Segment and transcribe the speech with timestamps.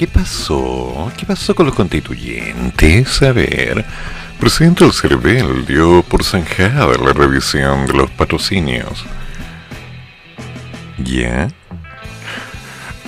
[0.00, 1.12] ¿Qué pasó?
[1.14, 3.20] ¿Qué pasó con los constituyentes?
[3.20, 3.84] A ver,
[4.38, 9.04] presidente del CERVEL dio por zanjada la revisión de los patrocinios.
[11.04, 11.48] ¿Ya?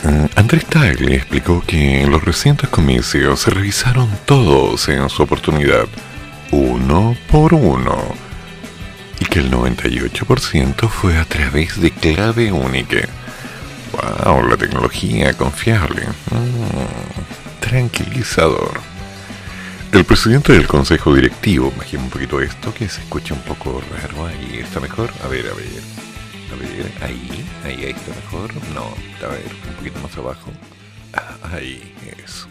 [0.05, 5.87] Uh, Andrés Tagle explicó que los recientes comicios se revisaron todos en su oportunidad,
[6.51, 7.97] uno por uno,
[9.19, 13.09] y que el 98% fue a través de clave única.
[13.93, 14.49] ¡Wow!
[14.49, 16.03] La tecnología confiable.
[16.31, 18.81] Mm, tranquilizador.
[19.93, 24.27] El presidente del consejo directivo, imagino un poquito esto, que se escucha un poco raro
[24.27, 24.59] ahí.
[24.61, 25.11] ¿Está mejor?
[25.23, 25.67] A ver, a ver.
[26.51, 28.55] A ver, ahí, ahí, ahí está mejor.
[28.75, 28.95] No,
[29.27, 30.51] a ver, un poquito más abajo.
[31.13, 32.49] Ah, ahí, eso.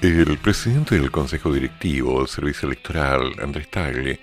[0.00, 4.18] El presidente del Consejo Directivo del Servicio Electoral, Andrés Tagle,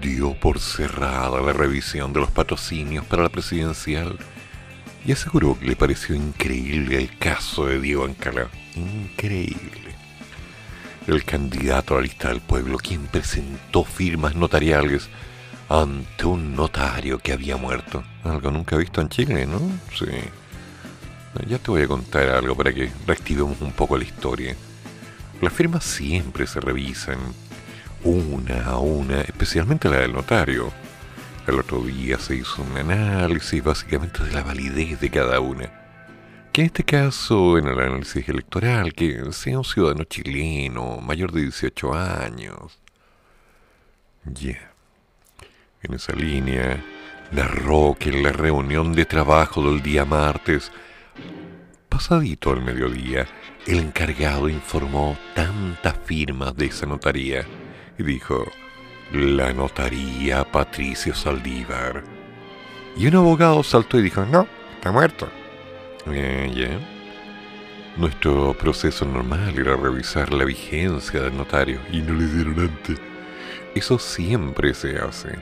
[0.00, 4.18] dio por cerrada la revisión de los patrocinios para la presidencial
[5.04, 8.48] y aseguró que le pareció increíble el caso de Diego Ancalá.
[8.74, 9.94] Increíble.
[11.06, 15.08] El candidato a la lista del pueblo, quien presentó firmas notariales
[15.68, 18.04] ante un notario que había muerto.
[18.24, 19.60] Algo nunca visto en Chile, ¿no?
[19.96, 20.06] Sí.
[21.46, 24.56] Ya te voy a contar algo para que reactivemos un poco la historia.
[25.40, 27.18] Las firmas siempre se revisan,
[28.02, 30.72] una a una, especialmente la del notario.
[31.48, 35.72] El otro día se hizo un análisis básicamente de la validez de cada una.
[36.52, 41.40] Que en este caso, en el análisis electoral, que sea un ciudadano chileno, mayor de
[41.40, 42.78] 18 años.
[44.26, 44.72] Ya.
[45.82, 46.84] En esa línea,
[47.32, 50.70] narró que en la reunión de trabajo del día martes,
[51.88, 53.26] pasadito al mediodía,
[53.66, 57.46] el encargado informó tantas firmas de esa notaría
[57.98, 58.44] y dijo,
[59.12, 62.04] la notaría Patricio Saldívar.
[62.96, 65.28] Y un abogado saltó y dijo, no, está muerto.
[67.96, 73.00] Nuestro proceso normal era revisar la vigencia del notario y no le dieron antes.
[73.74, 75.38] Eso siempre se hace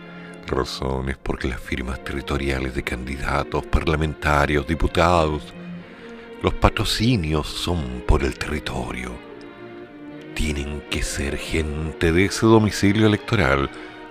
[0.46, 5.52] razones porque las firmas territoriales de candidatos, parlamentarios, diputados,
[6.42, 9.25] los patrocinios son por el territorio.
[10.46, 13.68] Tienen que ser gente de ese domicilio electoral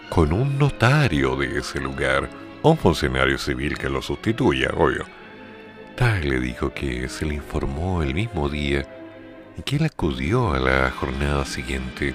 [0.09, 2.29] con un notario de ese lugar
[2.61, 5.05] o un funcionario civil que lo sustituya, obvio.
[5.97, 8.85] le dijo que se le informó el mismo día
[9.57, 12.13] y que él acudió a la jornada siguiente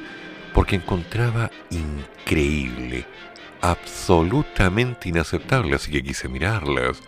[0.52, 3.06] porque encontraba increíble
[3.62, 7.00] absolutamente inaceptable, así que quise mirarlas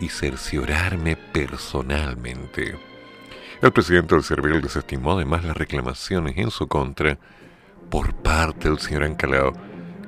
[0.00, 2.95] y cerciorarme personalmente.
[3.62, 7.18] El presidente del Cervel desestimó además las reclamaciones en su contra
[7.90, 9.54] por parte del señor Ancalao,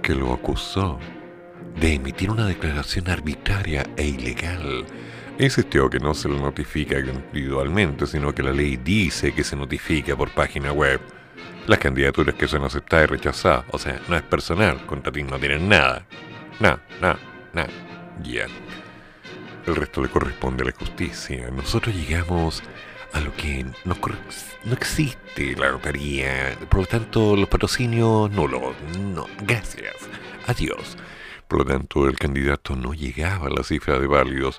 [0.02, 0.98] que lo acusó
[1.80, 4.84] de emitir una declaración arbitraria e ilegal.
[5.38, 10.14] Insistió que no se lo notifica individualmente, sino que la ley dice que se notifica
[10.14, 11.00] por página web
[11.66, 13.64] las candidaturas que son aceptadas y rechazadas.
[13.70, 16.04] O sea, no es personal, contra ti no tienen nada.
[16.60, 17.18] Nada, nada,
[17.54, 17.68] nada.
[18.22, 18.46] Ya.
[19.66, 21.50] El resto le corresponde a la justicia.
[21.50, 22.62] Nosotros llegamos
[23.12, 23.96] a lo que no,
[24.64, 26.56] no existe la notaría.
[26.68, 28.74] Por lo tanto, los patrocinios nulos.
[28.98, 29.94] No, gracias.
[30.46, 30.96] Adiós.
[31.46, 34.58] Por lo tanto, el candidato no llegaba a la cifra de válidos.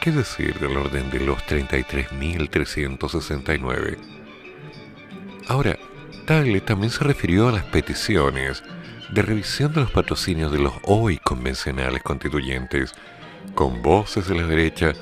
[0.00, 3.98] ¿Qué decir del orden de los 33.369?
[5.48, 5.78] Ahora,
[6.26, 8.62] Tagle también se refirió a las peticiones
[9.10, 12.94] de revisión de los patrocinios de los hoy convencionales constituyentes,
[13.54, 14.94] con voces de la derecha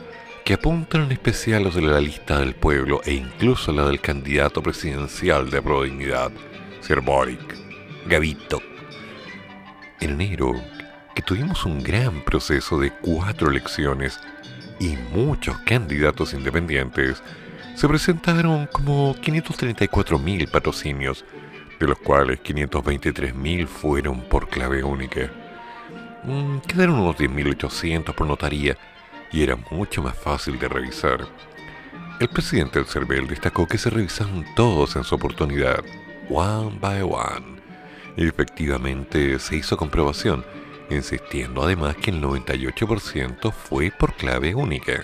[0.45, 4.63] que apuntan en especial los de la lista del pueblo e incluso la del candidato
[4.63, 6.33] presidencial de Pro Dignidad,
[6.81, 7.01] Sir
[8.07, 8.61] Gavito.
[10.01, 10.55] En enero,
[11.15, 14.19] que tuvimos un gran proceso de cuatro elecciones
[14.81, 17.23] y muchos candidatos independientes,
[17.77, 21.25] se presentaron como 534.000 patrocinios,
[21.79, 25.31] de los cuales 523.000 fueron por clave única.
[26.25, 28.77] Mm, quedaron unos 10.800 por notaría
[29.33, 31.27] y era mucho más fácil de revisar.
[32.21, 35.83] El presidente del CERVEL destacó que se revisaron todos en su oportunidad,
[36.29, 37.61] one by one,
[38.17, 40.45] y efectivamente se hizo comprobación,
[40.91, 45.03] insistiendo además que el 98% fue por clave única.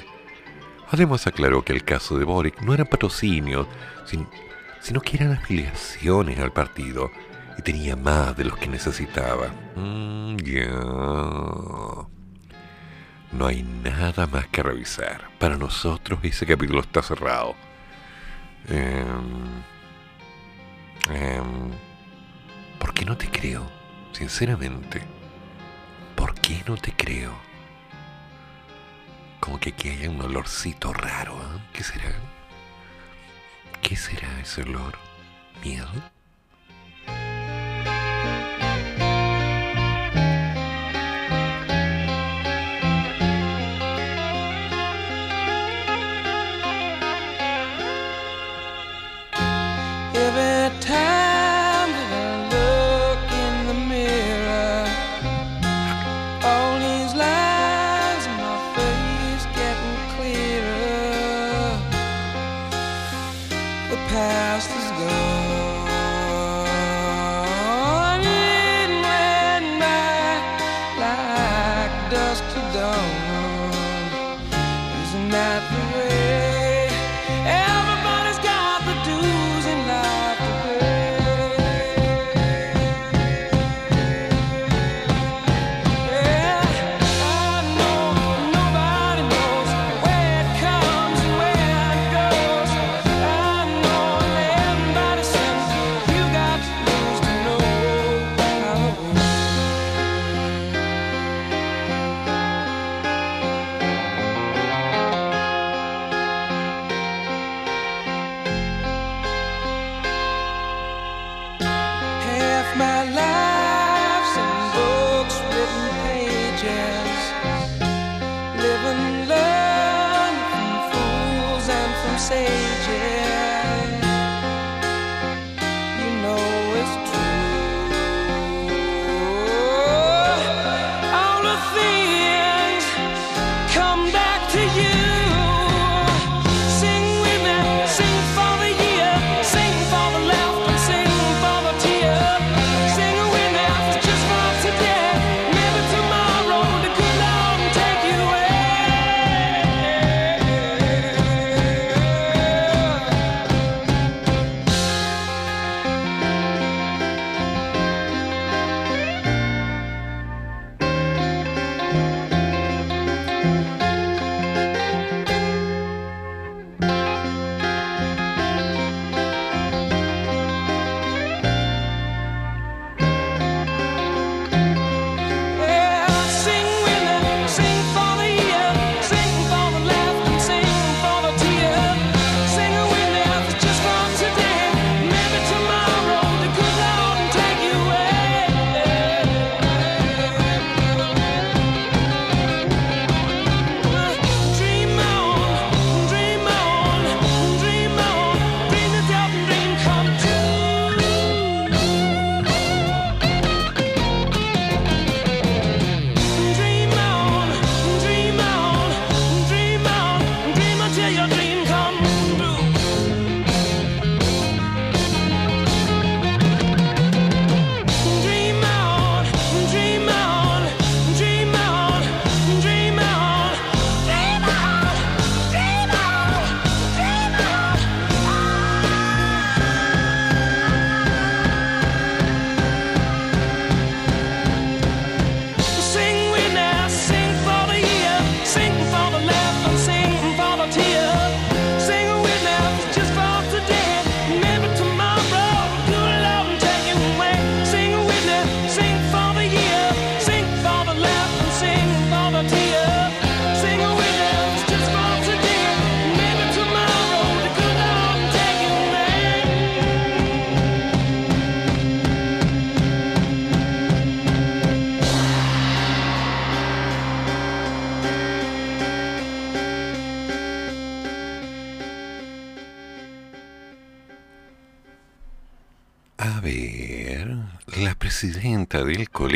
[0.91, 3.67] Además aclaró que el caso de Boric no era patrocinio,
[4.81, 7.11] sino que eran afiliaciones al partido
[7.59, 9.49] y tenía más de los que necesitaba.
[9.75, 12.18] Mm, ya.
[13.33, 15.31] No hay nada más que revisar.
[15.39, 17.55] Para nosotros ese capítulo está cerrado.
[18.69, 19.63] Em,
[21.11, 21.71] em,
[22.79, 23.71] ¿Por qué no te creo?
[24.13, 25.03] Sinceramente,
[26.17, 27.33] ¿por qué no te creo?
[29.41, 31.61] Como que aquí hay un olorcito raro, ¿eh?
[31.73, 32.13] ¿Qué será?
[33.83, 34.99] ¿Qué será ese olor?
[35.63, 36.18] ¿Miedo?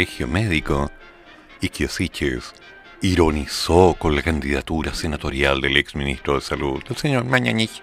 [0.03, 0.91] Colegio Médico,
[1.61, 2.55] Iquiosiches,
[3.03, 7.81] ironizó con la candidatura senatorial del exministro de Salud, el señor Mañanich,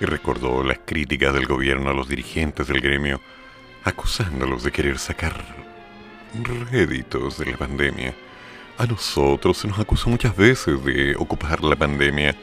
[0.00, 3.20] y recordó las críticas del gobierno a los dirigentes del gremio,
[3.84, 5.44] acusándolos de querer sacar
[6.70, 8.14] réditos de la pandemia,
[8.78, 12.34] A nosotros se nos acusó muchas veces de ocupar la pandemia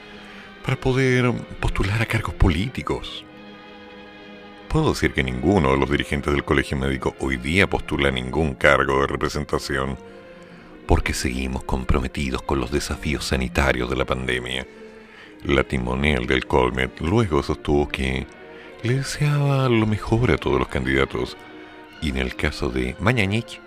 [0.64, 3.26] para poder postular a cargos políticos.
[4.70, 9.02] Puedo decir que ninguno de los dirigentes del Colegio Médico hoy día postula ningún cargo
[9.02, 9.98] de representación
[10.86, 14.68] porque seguimos comprometidos con los desafíos sanitarios de la pandemia.
[15.44, 18.28] La timonel del Colmet luego sostuvo que
[18.84, 21.36] le deseaba lo mejor a todos los candidatos
[22.00, 23.60] y en el caso de Mañañich,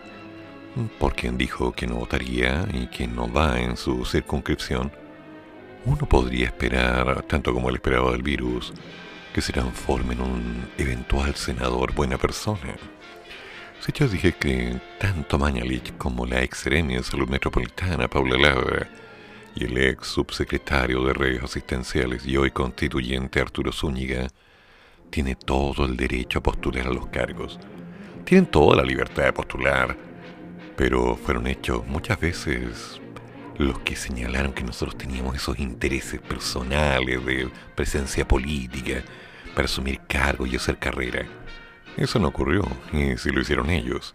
[1.00, 4.92] por quien dijo que no votaría y que no va en su circunscripción,
[5.84, 8.72] uno podría esperar, tanto como el esperaba del virus,
[9.32, 12.76] que se transforme en un eventual senador buena persona.
[13.80, 18.88] Si yo dije que tanto Mañalich como la ex serenia de salud metropolitana, Paula Labra,
[19.54, 24.28] y el ex subsecretario de redes asistenciales y hoy constituyente Arturo Zúñiga,
[25.10, 27.58] tiene todo el derecho a postular a los cargos.
[28.24, 29.96] Tienen toda la libertad de postular,
[30.76, 33.01] pero fueron hechos muchas veces
[33.58, 39.02] los que señalaron que nosotros teníamos esos intereses personales de presencia política
[39.54, 41.26] para asumir cargos y hacer carrera.
[41.96, 44.14] Eso no ocurrió, y si lo hicieron ellos.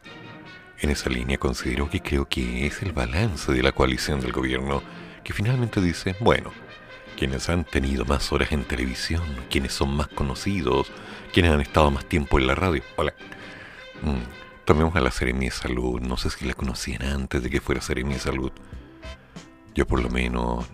[0.79, 4.83] En esa línea considero que creo que es el balance de la coalición del gobierno
[5.23, 6.51] que finalmente dice, bueno,
[7.17, 10.91] quienes han tenido más horas en televisión, quienes son más conocidos,
[11.33, 12.83] quienes han estado más tiempo en la radio.
[12.95, 13.13] Hola.
[14.03, 15.99] Mm, tomemos a la Seremia de Salud.
[15.99, 18.51] No sé si la conocían antes de que fuera Seremia de Salud.
[19.77, 20.65] Yo por lo menos,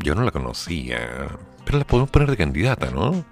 [0.00, 1.30] yo no la conocía,
[1.64, 3.24] pero la podemos poner de candidata, ¿no?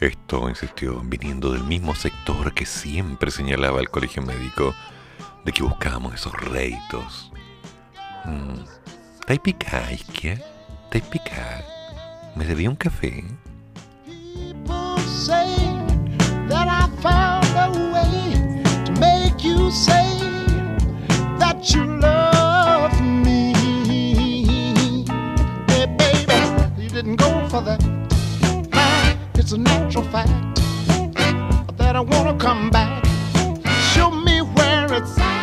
[0.00, 4.74] Esto, insistió, viniendo del mismo sector que siempre señalaba el colegio médico,
[5.44, 7.30] de que buscábamos esos réditos.
[8.24, 8.64] Mm.
[9.26, 10.42] ¿Te picáis qué?
[10.90, 11.66] ¿Te picáis?
[12.34, 13.24] ¿Me debía un café?
[14.06, 15.56] People say
[27.56, 27.82] for that.
[29.34, 30.30] It's a natural fact
[31.78, 33.04] that I wanna come back.
[33.94, 35.35] Show me where it's at.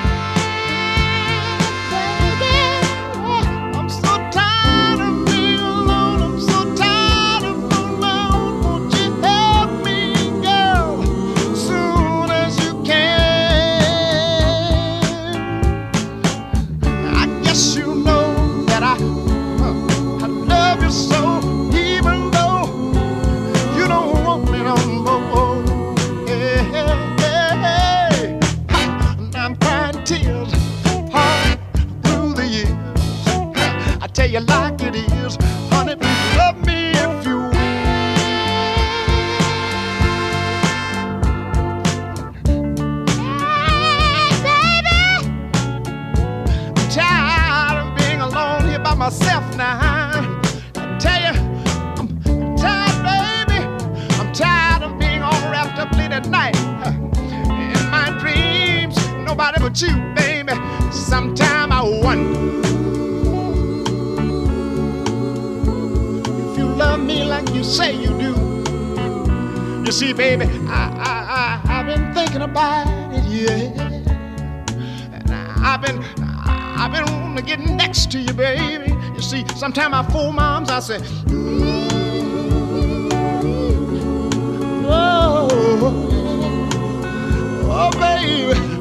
[59.74, 60.54] Nobody you, baby.
[60.92, 62.40] Sometime I wonder.
[66.52, 68.34] if you love me like you say you do.
[69.86, 73.82] You see, baby, I, I, I, I've been thinking about it, yeah.
[75.14, 78.94] And I, I've been, I've been wanting to get next to you, baby.
[79.16, 81.84] You see, sometimes I fool moms, I say, mm-hmm.
[84.86, 85.50] oh,
[87.66, 88.73] oh, baby.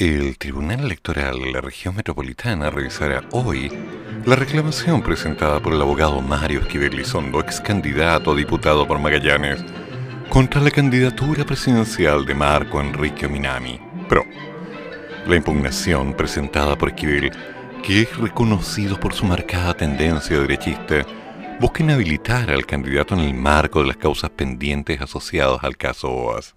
[0.00, 3.70] El Tribunal Electoral de la región metropolitana revisará hoy
[4.26, 9.64] la reclamación presentada por el abogado Mario Esquivel Lizondo, ex candidato a diputado por Magallanes,
[10.28, 14.24] contra la candidatura presidencial de Marco Enrique Minami, PRO.
[15.26, 17.30] La impugnación presentada por Esquivel,
[17.82, 21.06] que es reconocido por su marcada tendencia derechista,
[21.58, 26.54] busca inhabilitar al candidato en el marco de las causas pendientes asociadas al caso OAS.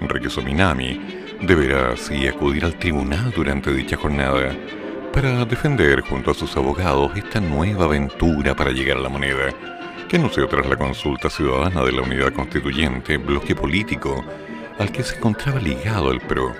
[0.00, 0.98] Enrique Sominami
[1.42, 4.56] deberá así acudir al tribunal durante dicha jornada
[5.12, 9.50] para defender junto a sus abogados esta nueva aventura para llegar a la moneda,
[10.08, 14.24] que anunció tras la consulta ciudadana de la Unidad Constituyente, bloque político
[14.78, 16.50] al que se encontraba ligado el PRO.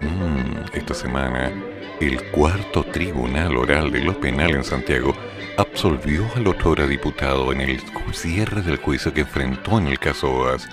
[0.00, 1.52] Mm, esta semana,
[2.00, 5.14] el cuarto tribunal oral de lo penal en Santiago
[5.56, 7.80] absolvió al otro diputado en el
[8.12, 10.68] cierre del juicio que enfrentó en el caso OAS,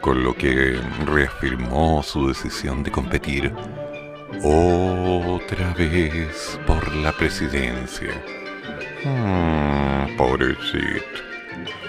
[0.00, 3.52] con lo que reafirmó su decisión de competir
[4.42, 8.12] otra vez por la presidencia.
[9.04, 11.20] Hmm, pobrecito.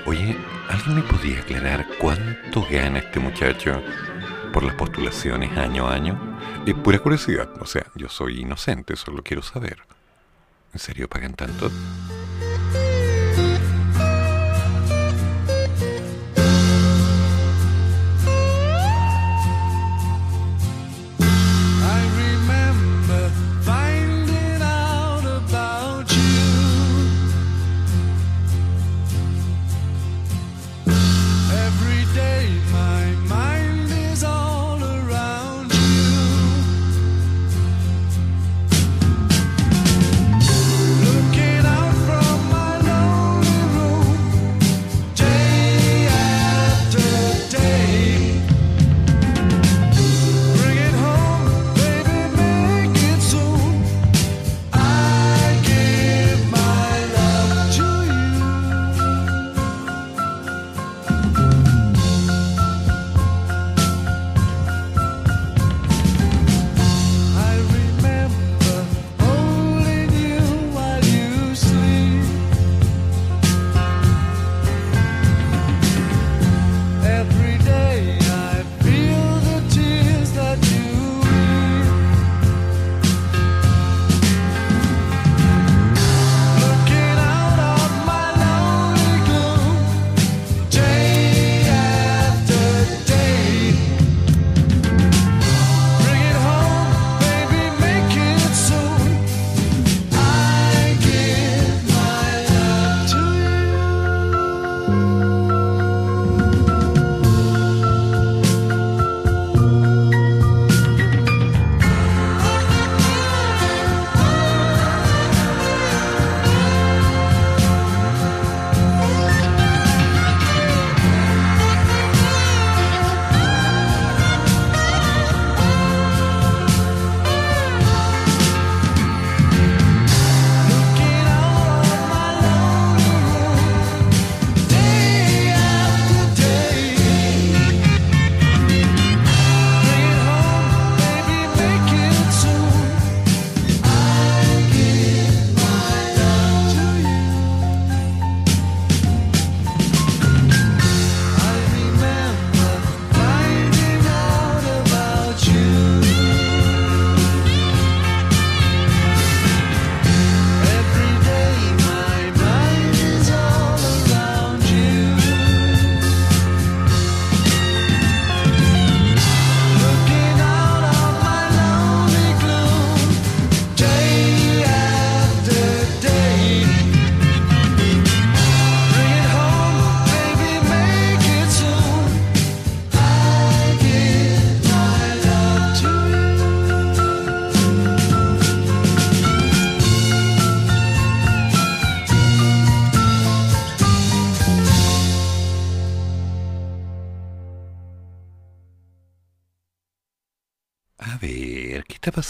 [0.06, 0.36] Oye,
[0.70, 3.82] ¿alguien me podría aclarar cuánto gana este muchacho
[4.52, 6.40] por las postulaciones año a año?
[6.66, 9.78] Es pura curiosidad, o sea, yo soy inocente, solo quiero saber.
[10.74, 11.70] ¿En serio pagan tanto?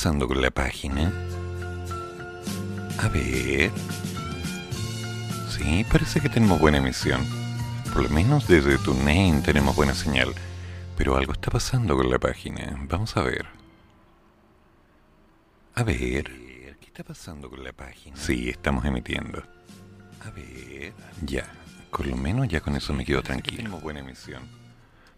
[0.03, 1.13] Pasando con la página?
[2.99, 3.71] A ver.
[5.49, 7.25] Sí, parece que tenemos buena emisión.
[7.93, 10.33] Por lo menos desde tu name tenemos buena señal.
[10.97, 12.77] Pero algo está pasando con la página.
[12.89, 13.45] Vamos a ver.
[15.75, 16.25] A ver.
[16.81, 18.17] ¿Qué está pasando con la página?
[18.17, 19.41] Sí, estamos emitiendo.
[20.25, 20.91] A ver.
[21.21, 21.45] Ya.
[21.91, 23.55] Por lo menos ya con eso me quedo tranquilo.
[23.55, 24.49] Tenemos buena emisión.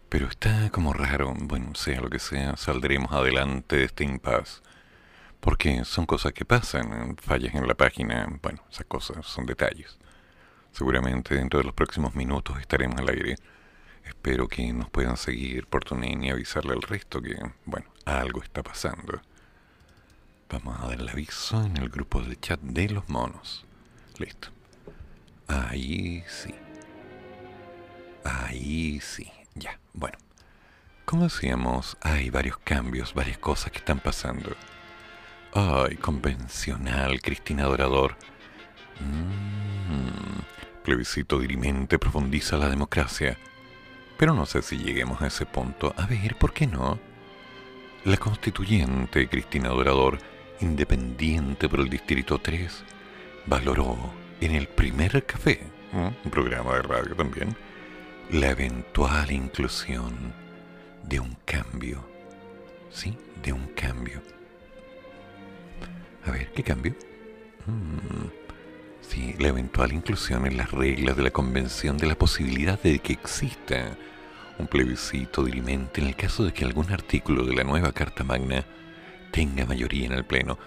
[0.08, 1.34] Pero está como raro.
[1.36, 4.60] Bueno, sea lo que sea, saldremos adelante de este impasse.
[5.46, 9.96] Porque son cosas que pasan, fallas en la página, bueno, esas cosas son detalles.
[10.72, 13.36] Seguramente dentro de los próximos minutos estaremos al aire.
[14.04, 18.64] Espero que nos puedan seguir por TuneIn y avisarle al resto que, bueno, algo está
[18.64, 19.22] pasando.
[20.50, 23.64] Vamos a dar el aviso en el grupo de chat de los monos.
[24.18, 24.48] Listo.
[25.46, 26.56] Ahí sí.
[28.24, 29.30] Ahí sí.
[29.54, 30.18] Ya, bueno.
[31.04, 34.56] Como decíamos, hay varios cambios, varias cosas que están pasando.
[35.52, 38.16] Ay, convencional, Cristina Dorador.
[39.00, 43.38] Mm, plebiscito dirimente profundiza la democracia.
[44.18, 45.94] Pero no sé si lleguemos a ese punto.
[45.96, 46.98] A ver, ¿por qué no?
[48.04, 50.18] La constituyente Cristina Dorador
[50.60, 52.84] independiente por el Distrito 3,
[53.46, 53.96] valoró
[54.40, 55.60] en el primer café,
[55.92, 57.56] un programa de radio también,
[58.30, 60.32] la eventual inclusión
[61.04, 62.04] de un cambio.
[62.90, 63.16] ¿Sí?
[63.42, 64.22] De un cambio.
[66.26, 66.92] A ver, ¿qué cambio?
[67.66, 68.26] Mm,
[69.00, 73.12] sí, la eventual inclusión en las reglas de la convención de la posibilidad de que
[73.12, 73.96] exista
[74.58, 78.64] un plebiscito dirimente en el caso de que algún artículo de la nueva Carta Magna
[79.30, 80.58] tenga mayoría en el Pleno,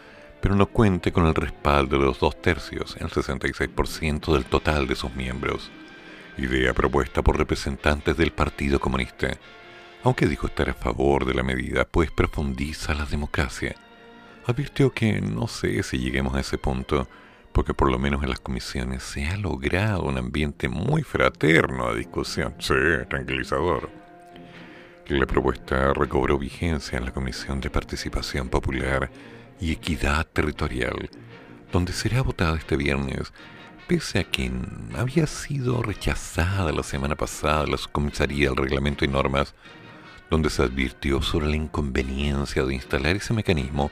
[0.42, 4.96] pero no cuente con el respaldo de los dos tercios, el 66% del total de
[4.96, 5.72] sus miembros.
[6.38, 9.28] Idea propuesta por representantes del Partido Comunista,
[10.04, 13.76] aunque dijo estar a favor de la medida, pues profundiza la democracia.
[14.50, 17.08] Advirtió que no sé si lleguemos a ese punto,
[17.52, 21.94] porque por lo menos en las comisiones se ha logrado un ambiente muy fraterno a
[21.94, 22.56] discusión.
[22.58, 22.74] Sí,
[23.08, 23.92] tranquilizador.
[25.08, 29.12] La propuesta recobró vigencia en la Comisión de Participación Popular
[29.62, 31.12] y Equidad Territorial,
[31.72, 33.32] donde será votada este viernes,
[33.88, 34.52] pese a que
[34.98, 39.54] había sido rechazada la semana pasada la subcomisaría del Reglamento y Normas,
[40.32, 43.92] donde se advirtió sobre la inconveniencia de instalar ese mecanismo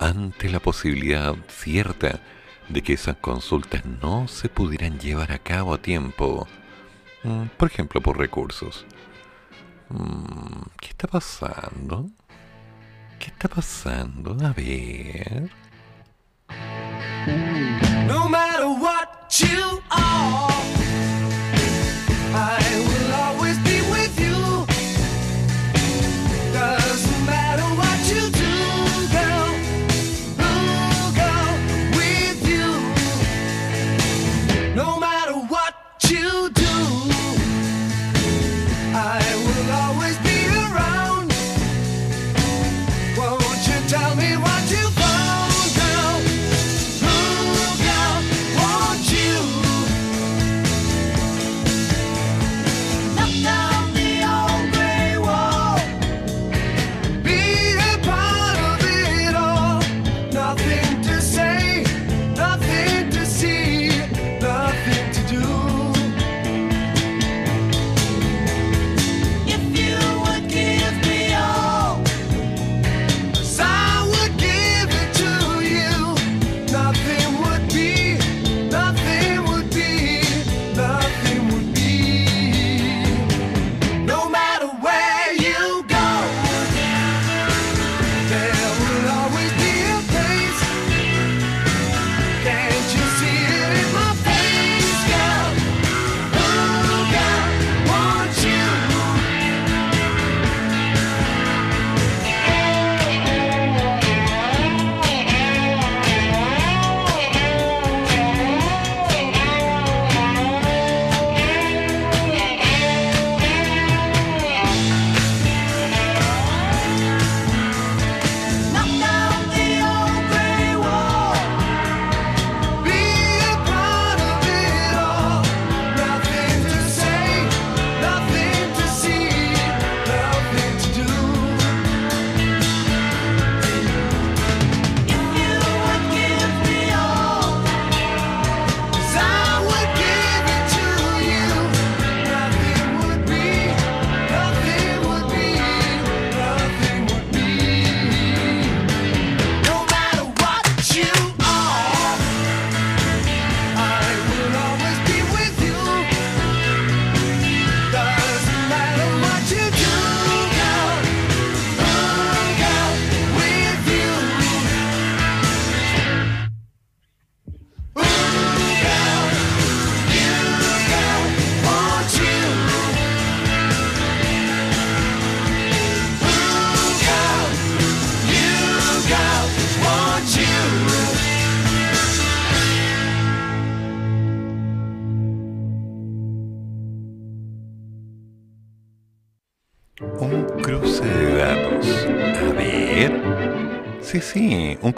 [0.00, 2.20] ante la posibilidad cierta
[2.68, 6.48] de que esas consultas no se pudieran llevar a cabo a tiempo,
[7.22, 8.86] mm, por ejemplo por recursos.
[9.90, 12.06] Mm, ¿Qué está pasando?
[13.18, 14.36] ¿Qué está pasando?
[14.44, 15.50] A ver.
[18.06, 20.79] No matter what you are,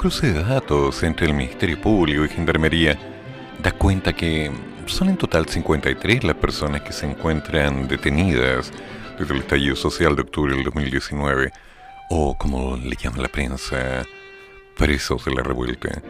[0.02, 2.98] cruce de datos entre el Ministerio Público y Gendarmería
[3.62, 4.50] da cuenta que
[4.86, 8.72] son en total 53 las personas que se encuentran detenidas
[9.16, 11.52] desde el estallido social de octubre del 2019,
[12.10, 14.04] o como le llama la prensa,
[14.76, 16.02] presos de la revuelta.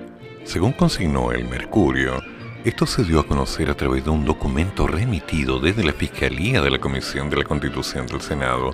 [0.45, 2.23] Según consignó el Mercurio,
[2.65, 6.71] esto se dio a conocer a través de un documento remitido desde la Fiscalía de
[6.71, 8.71] la Comisión de la Constitución del Senado,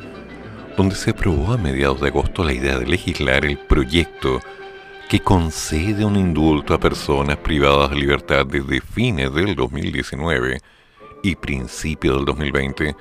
[0.76, 4.40] donde se aprobó a mediados de agosto la idea de legislar el proyecto
[5.08, 10.60] que concede un indulto a personas privadas de libertad desde fines del 2019
[11.22, 12.94] y principio del 2020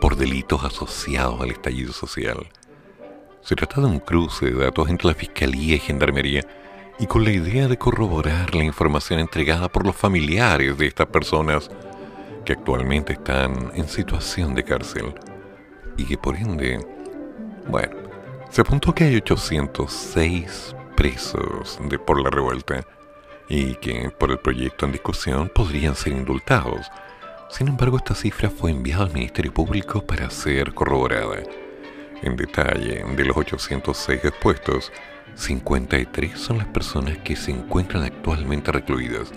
[0.00, 2.48] por delitos asociados al estallido social.
[3.42, 6.42] Se trata de un cruce de datos entre la Fiscalía y Gendarmería
[6.98, 11.70] y con la idea de corroborar la información entregada por los familiares de estas personas
[12.46, 15.14] que actualmente están en situación de cárcel
[15.98, 16.80] y que por ende,
[17.68, 17.94] bueno,
[18.48, 22.86] se apuntó que hay 806 presos de por la revuelta
[23.48, 26.90] y que por el proyecto en discusión podrían ser indultados
[27.52, 31.42] sin embargo, esta cifra fue enviada al Ministerio Público para ser corroborada.
[32.22, 34.90] En detalle, de los 806 expuestos,
[35.34, 39.32] 53 son las personas que se encuentran actualmente recluidas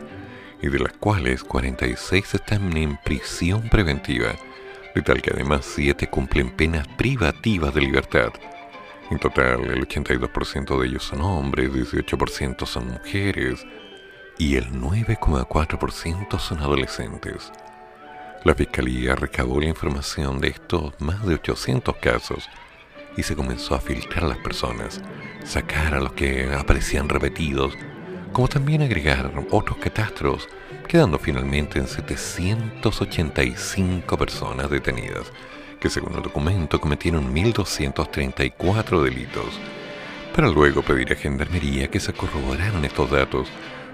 [0.61, 4.33] y de las cuales 46 están en prisión preventiva,
[4.95, 8.31] de tal que además 7 cumplen penas privativas de libertad.
[9.11, 13.63] En total, el 82% de ellos son hombres, 18% son mujeres
[14.39, 17.51] y el 9,4% son adolescentes.
[18.43, 22.49] La Fiscalía recabó la información de estos más de 800 casos
[23.15, 25.01] y se comenzó a filtrar a las personas,
[25.43, 27.75] sacar a los que aparecían repetidos,
[28.31, 30.49] como también agregar otros catastros,
[30.87, 35.31] quedando finalmente en 785 personas detenidas,
[35.79, 39.59] que según el documento cometieron 1.234 delitos,
[40.35, 43.47] para luego pedir a Gendarmería que se corroboraran estos datos,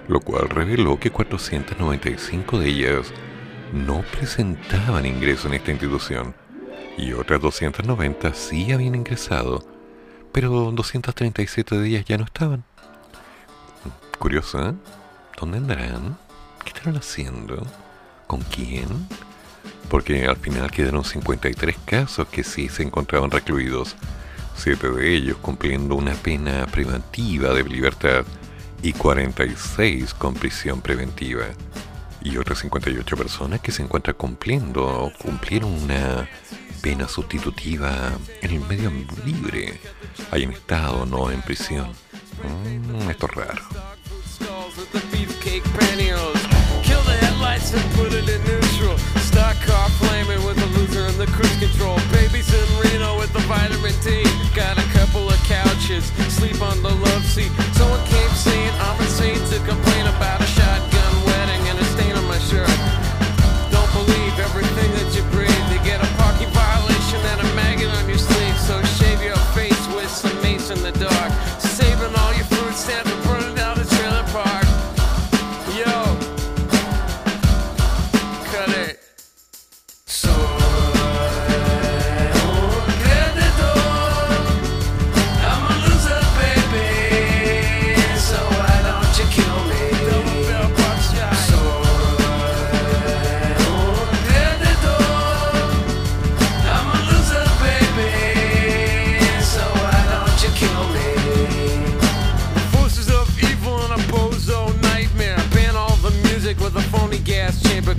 [0.07, 3.13] lo cual reveló que 495 de ellas
[3.73, 6.35] no presentaban ingreso en esta institución
[6.97, 9.65] y otras 290 sí habían ingresado,
[10.31, 12.63] pero 237 de ellas ya no estaban.
[14.19, 14.73] Curioso, ¿eh?
[15.39, 16.17] ¿Dónde andarán?
[16.63, 17.65] ¿Qué estarán haciendo?
[18.27, 18.87] ¿Con quién?
[19.91, 23.97] Porque al final quedaron 53 casos que sí se encontraban recluidos,
[24.55, 28.23] siete de ellos cumpliendo una pena preventiva de libertad
[28.81, 31.43] y 46 con prisión preventiva
[32.23, 36.25] y otras 58 personas que se encuentran cumpliendo o cumplieron una
[36.81, 38.93] pena sustitutiva en el medio
[39.25, 39.77] libre,
[40.31, 41.91] hayan estado no en prisión.
[42.41, 43.61] Mm, esto es raro.
[55.51, 57.51] Couches, sleep on the love seat.
[57.73, 60.00] Someone came saying I'm insane to complain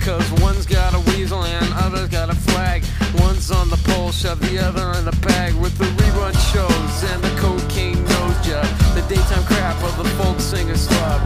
[0.03, 2.83] Cause one's got a weasel and other's got a flag.
[3.19, 5.53] One's on the pole, shove the other in the bag.
[5.55, 8.67] With the rerun shows and the cocaine nose job.
[8.95, 11.21] The daytime crap of the folk singer's slub.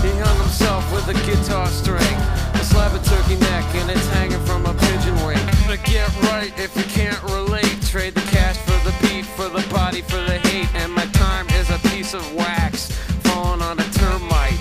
[0.00, 2.16] He hung himself with a guitar string.
[2.54, 5.44] A slab of turkey neck and it's hanging from a pigeon wing.
[5.66, 7.82] But get right if you can't relate.
[7.82, 10.74] Trade the cash for the beat, for the body, for the hate.
[10.74, 12.90] And my time is a piece of wax
[13.28, 14.56] falling on a termite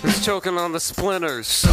[0.00, 1.46] who's choking on the splinters.
[1.46, 1.68] So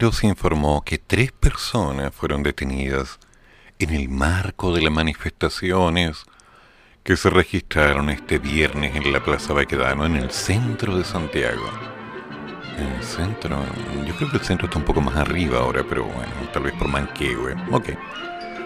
[0.00, 3.18] Carabineros informó que tres personas fueron detenidas
[3.78, 6.24] en el marco de las manifestaciones
[7.04, 11.68] que se registraron este viernes en la Plaza Baquedano, en el centro de Santiago.
[12.78, 13.62] En el centro,
[14.06, 16.72] yo creo que el centro está un poco más arriba ahora, pero bueno, tal vez
[16.76, 17.54] por Manquehue.
[17.70, 17.90] Ok.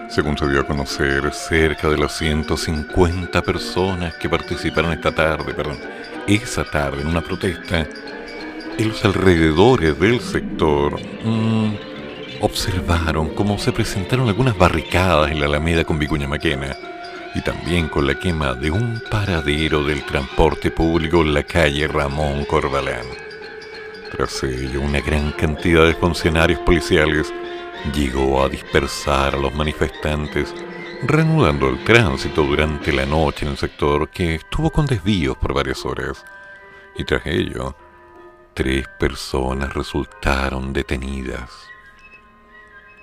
[0.07, 5.79] Según se dio a conocer, cerca de las 150 personas que participaron esta tarde, perdón,
[6.27, 7.85] esa tarde en una protesta
[8.77, 11.75] en los alrededores del sector, mmm,
[12.41, 16.75] observaron cómo se presentaron algunas barricadas en la Alameda con Vicuña Maquena
[17.33, 22.45] y también con la quema de un paradero del transporte público en la calle Ramón
[22.45, 23.05] Corbalán.
[24.11, 27.33] Tras ello, una gran cantidad de funcionarios policiales
[27.93, 30.53] llegó a dispersar a los manifestantes,
[31.03, 35.85] reanudando el tránsito durante la noche en el sector que estuvo con desvíos por varias
[35.85, 36.23] horas.
[36.97, 37.75] Y tras ello,
[38.55, 41.51] tres personas resultaron detenidas.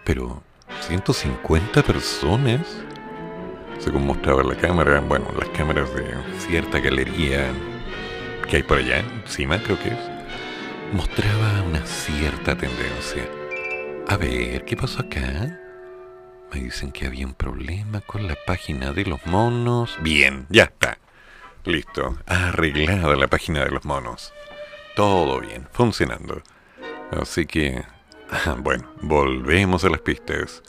[0.02, 0.42] Pero,
[0.88, 2.60] ¿150 personas?
[3.78, 7.52] Según mostraba la cámara, bueno, las cámaras de cierta galería
[8.48, 9.98] que hay por allá, encima creo que es,
[10.94, 13.28] mostraba una cierta tendencia.
[14.08, 15.58] A ver, ¿qué pasó acá?
[16.52, 19.98] Me dicen que había un problema con la página de los monos.
[20.00, 20.98] Bien, ya está.
[21.64, 24.32] Listo, arreglada la página de los monos.
[24.94, 26.42] Todo bien, funcionando.
[27.10, 27.82] Así que
[28.58, 30.62] Bueno, volvemos a las pistas.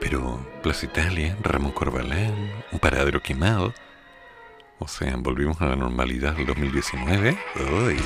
[0.00, 2.34] Pero Plaza Italia, Ramón Corbalán,
[2.70, 3.74] un paradero quemado.
[4.78, 7.36] O sea, volvimos a la normalidad del 2019.
[7.86, 7.96] Uy.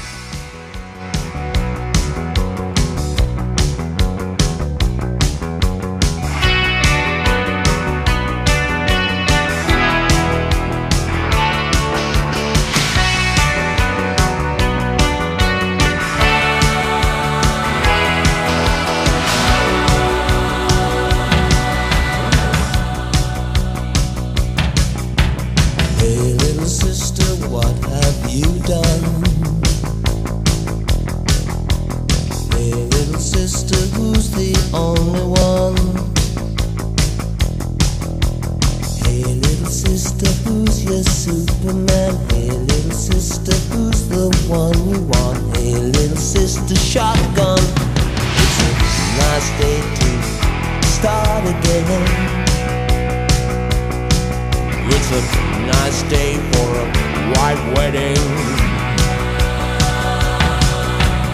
[55.15, 55.21] a
[55.67, 56.87] nice day for a
[57.33, 58.17] white wedding.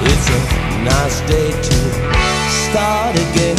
[0.02, 0.40] It's a
[0.82, 1.78] nice day to
[2.50, 3.56] start again.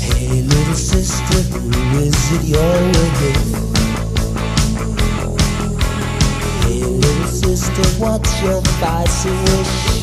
[0.00, 3.18] Hey, little sister, who is it you're with?
[6.62, 9.96] Hey, little sister, what's your fancy wish?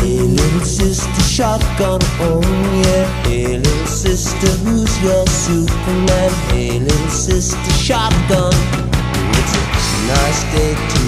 [0.00, 2.42] Hey, little sister, shotgun home,
[2.82, 3.06] yeah.
[3.24, 6.30] Hey, little sister, who's your Superman?
[6.50, 8.52] Hey, little sister, shotgun.
[9.38, 9.62] It's a
[10.10, 11.02] nice day to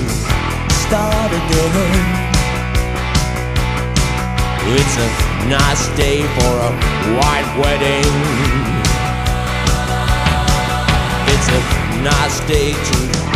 [0.71, 2.23] start again.
[4.75, 5.09] It's a
[5.49, 6.73] nice day for a
[7.19, 8.13] white wedding.
[11.35, 11.61] It's a
[12.03, 13.32] nice day to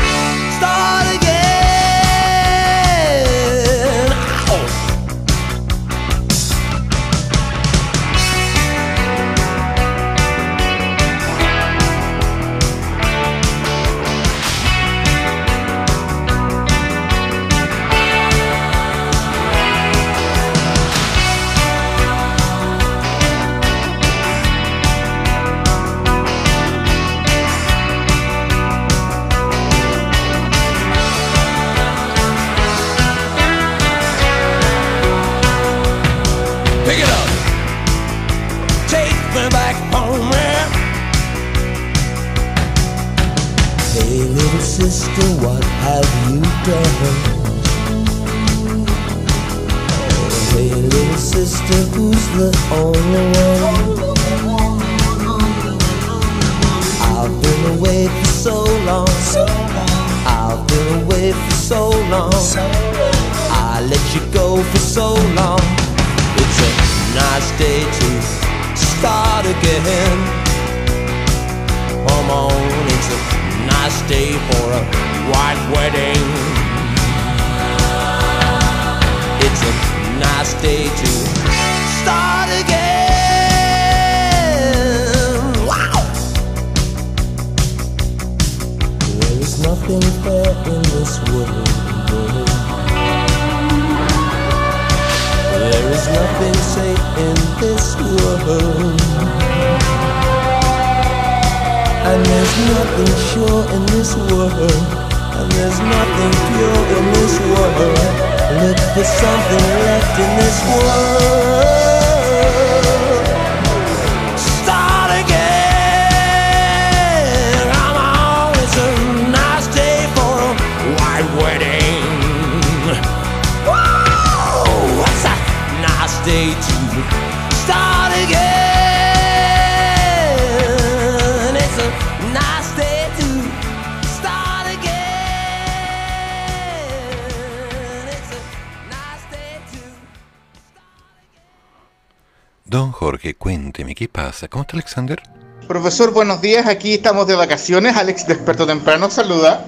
[145.97, 146.67] Profesor, buenos días.
[146.67, 147.97] Aquí estamos de vacaciones.
[147.97, 149.65] Alex, desperto temprano, saluda.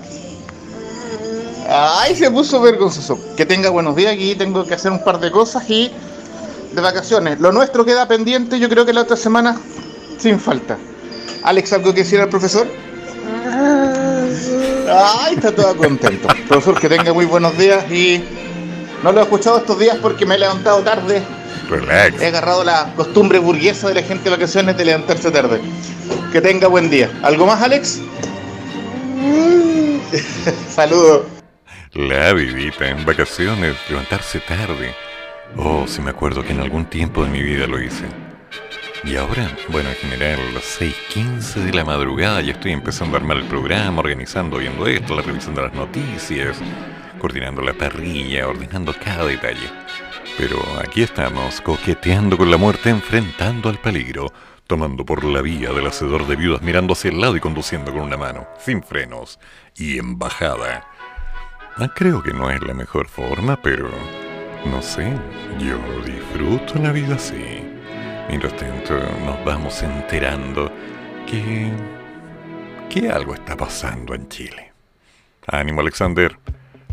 [1.67, 3.19] Ay, se puso vergonzoso.
[3.35, 4.13] Que tenga buenos días.
[4.13, 5.91] Aquí tengo que hacer un par de cosas y
[6.75, 7.41] de vacaciones.
[7.41, 9.59] Lo nuestro queda pendiente, yo creo que la otra semana,
[10.19, 10.77] sin falta.
[11.45, 12.67] Alex, ¿algo que decir al profesor?
[14.87, 16.29] Ay, está todo contento.
[16.47, 18.23] Profesor, que tenga muy buenos días y
[19.03, 21.23] no lo he escuchado estos días porque me he levantado tarde
[22.21, 25.61] He agarrado la costumbre burguesa de la gente de vacaciones de levantarse tarde.
[26.33, 27.11] Que tenga buen día.
[27.23, 28.03] ¿Algo más, Alex?
[30.69, 31.27] Saludos.
[31.95, 34.95] La vivita en vacaciones, levantarse tarde.
[35.57, 38.05] Oh, si me acuerdo que en algún tiempo de mi vida lo hice.
[39.05, 43.39] Y ahora, bueno, en general, las 6.15 de la madrugada ya estoy empezando a armar
[43.39, 46.59] el programa, organizando, viendo esto, de las noticias,
[47.19, 49.71] coordinando la parrilla, ordenando cada detalle.
[50.37, 54.31] Pero aquí estamos, coqueteando con la muerte, enfrentando al peligro,
[54.69, 58.03] tomando por la vía del hacedor de viudas, mirando hacia el lado y conduciendo con
[58.03, 59.41] una mano, sin frenos
[59.75, 60.87] y en bajada.
[61.79, 63.91] Ah, creo que no es la mejor forma, pero
[64.67, 65.11] no sé,
[65.59, 67.65] yo disfruto la vida así.
[68.29, 68.95] Mientras tanto,
[69.25, 70.71] nos vamos enterando
[71.27, 71.73] que.
[72.91, 74.73] que algo está pasando en Chile.
[75.47, 76.39] Ánimo, Alexander.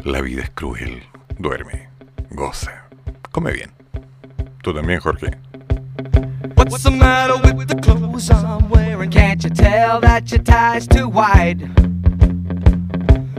[0.06, 1.04] La vida es cruel.
[1.38, 1.90] Duerme.
[2.30, 2.86] Goza.
[3.32, 3.72] Come bien.
[4.62, 5.45] Tú también, Jorge.
[5.96, 9.10] What's the matter with the clothes I'm wearing?
[9.10, 11.60] Can't you tell that your tie's too wide?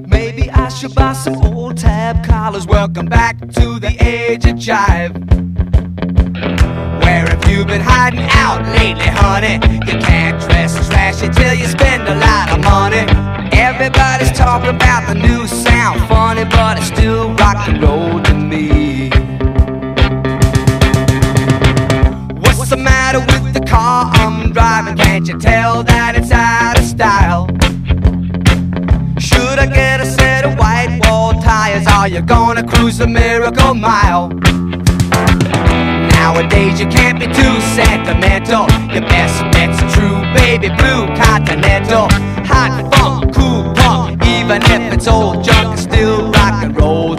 [0.09, 2.67] Maybe I should buy some old tab collars.
[2.67, 5.13] Welcome back to the age of jive.
[7.03, 9.55] Where have you been hiding out lately, honey?
[9.93, 13.05] You can't dress as flashy till you spend a lot of money.
[13.53, 19.11] Everybody's talking about the new sound, funny, but it's still rock and roll to me.
[23.07, 24.97] Matter with the car I'm driving?
[24.97, 27.47] Can't you tell that it's out of style?
[29.21, 31.87] Should I get a set of white wall tires?
[31.87, 34.31] Are you gonna cruise the miracle mile?
[36.19, 38.67] Nowadays you can't be too sentimental.
[38.93, 42.09] Your best bet's true baby blue continental.
[42.51, 47.15] Hot funk, cool punk, even if it's old junk, it's still rock and roll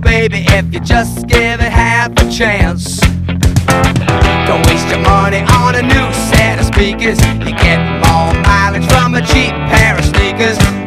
[0.00, 3.00] baby, if you just give it half a chance.
[4.46, 7.18] Don't waste your money on a new set of speakers.
[7.44, 10.79] You get more mileage from a cheap pair of sneakers.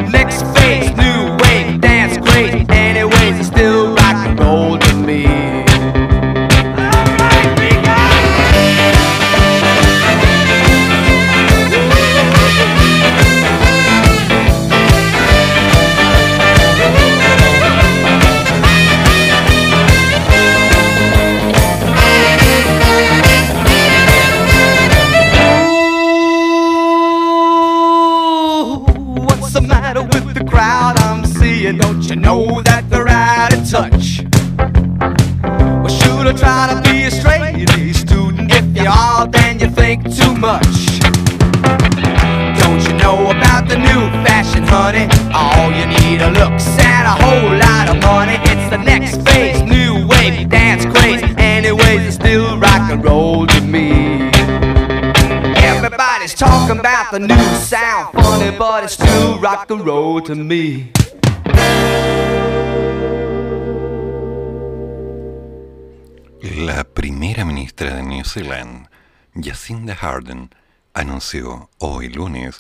[66.42, 68.88] La primera ministra de New Zealand,
[69.36, 70.50] Jacinda Ardern,
[70.94, 72.60] anunció hoy lunes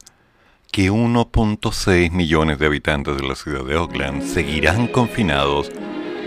[0.71, 5.71] que 1.6 millones de habitantes de la ciudad de Auckland seguirán confinados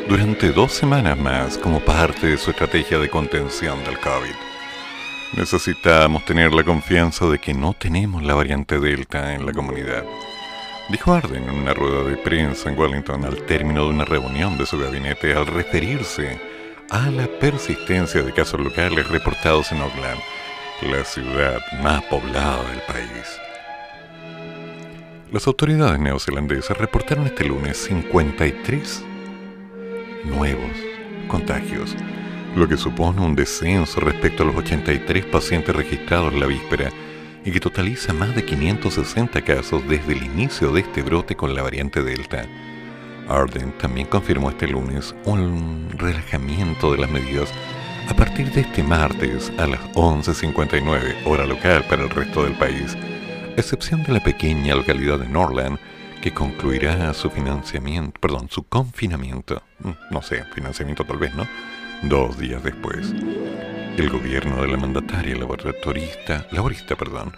[0.08, 4.45] durante dos semanas más como parte de su estrategia de contención del COVID.
[5.34, 10.04] Necesitamos tener la confianza de que no tenemos la variante Delta en la comunidad,
[10.88, 14.66] dijo Arden en una rueda de prensa en Wellington al término de una reunión de
[14.66, 16.40] su gabinete al referirse
[16.90, 20.20] a la persistencia de casos locales reportados en Auckland,
[20.82, 23.40] la ciudad más poblada del país.
[25.32, 29.04] Las autoridades neozelandesas reportaron este lunes 53
[30.24, 30.70] nuevos
[31.26, 31.96] contagios,
[32.56, 36.90] lo que supone un descenso respecto a los 83 pacientes registrados la víspera
[37.44, 41.62] y que totaliza más de 560 casos desde el inicio de este brote con la
[41.62, 42.46] variante Delta.
[43.28, 47.52] Arden también confirmó este lunes un relajamiento de las medidas
[48.08, 52.96] a partir de este martes a las 11.59 hora local para el resto del país,
[53.56, 55.78] excepción de la pequeña localidad de Norland,
[56.22, 61.46] que concluirá su financiamiento, perdón, su confinamiento, mm, no sé, financiamiento tal vez, ¿no?
[62.02, 63.12] Dos días después.
[63.96, 67.34] El gobierno de la mandataria laboratorista, laborista, perdón,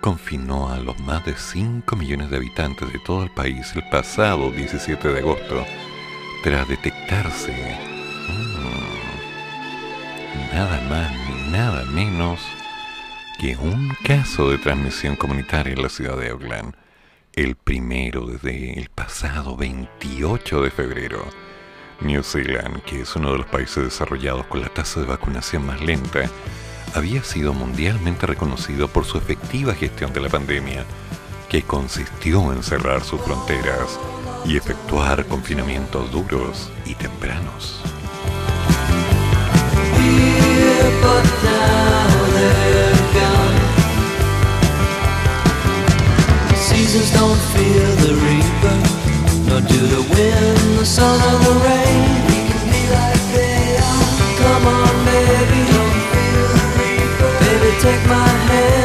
[0.00, 4.50] confinó a los más de 5 millones de habitantes de todo el país el pasado
[4.50, 5.66] 17 de agosto
[6.44, 7.76] tras detectarse
[8.28, 12.38] mm, nada más ni nada menos
[13.40, 16.74] que un caso de transmisión comunitaria en la ciudad de Auckland
[17.34, 21.47] el primero desde el pasado 28 de febrero.
[22.00, 25.80] New Zealand, que es uno de los países desarrollados con la tasa de vacunación más
[25.80, 26.30] lenta,
[26.94, 30.84] había sido mundialmente reconocido por su efectiva gestión de la pandemia,
[31.48, 33.98] que consistió en cerrar sus fronteras
[34.44, 37.82] y efectuar confinamientos duros y tempranos.
[49.60, 52.10] Nor do the wind, the sun, or the rain.
[52.26, 54.06] We can be like they are.
[54.42, 57.30] Come on, baby, don't feel the reaper.
[57.42, 58.77] Baby, take my hand,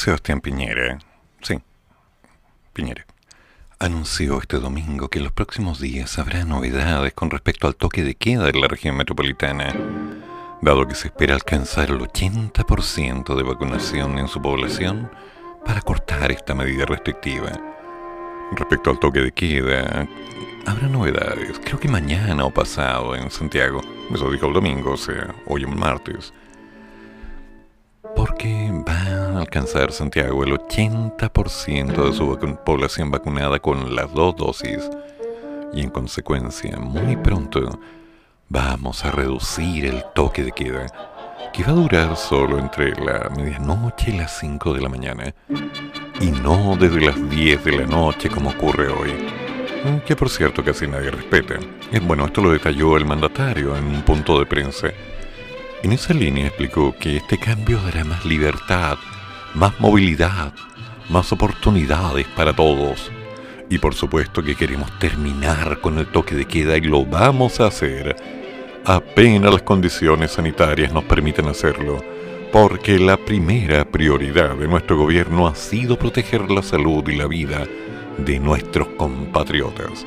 [0.00, 0.98] Sebastián Piñera,
[1.42, 1.60] sí,
[2.72, 3.04] Piñera,
[3.78, 8.14] anunció este domingo que en los próximos días habrá novedades con respecto al toque de
[8.14, 9.74] queda en la región metropolitana,
[10.62, 15.10] dado que se espera alcanzar el 80% de vacunación en su población
[15.66, 17.52] para cortar esta medida restrictiva.
[18.52, 20.08] Respecto al toque de queda,
[20.64, 25.34] habrá novedades, creo que mañana o pasado en Santiago, eso dijo el domingo, o sea,
[25.44, 26.32] hoy un martes
[28.14, 28.59] porque
[29.40, 34.88] alcanzar Santiago el 80% de su población vacunada con las dos dosis
[35.72, 37.80] y en consecuencia muy pronto
[38.48, 40.86] vamos a reducir el toque de queda
[41.52, 45.34] que va a durar solo entre la medianoche y las 5 de la mañana
[46.20, 49.12] y no desde las 10 de la noche como ocurre hoy
[50.06, 51.54] que por cierto casi nadie respeta.
[52.02, 54.88] Bueno, esto lo detalló el mandatario en un punto de prensa
[55.82, 58.98] en esa línea explicó que este cambio dará más libertad,
[59.54, 60.52] más movilidad,
[61.08, 63.10] más oportunidades para todos.
[63.68, 67.66] Y por supuesto que queremos terminar con el toque de queda y lo vamos a
[67.66, 68.16] hacer
[68.84, 72.02] apenas las condiciones sanitarias nos permiten hacerlo,
[72.52, 77.66] porque la primera prioridad de nuestro gobierno ha sido proteger la salud y la vida
[78.18, 80.04] de nuestros compatriotas.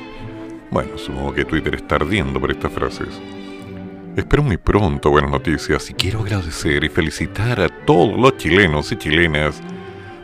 [0.71, 3.09] Bueno, supongo que Twitter está ardiendo por estas frases.
[4.15, 8.95] Espero muy pronto buenas noticias y quiero agradecer y felicitar a todos los chilenos y
[8.95, 9.59] chilenas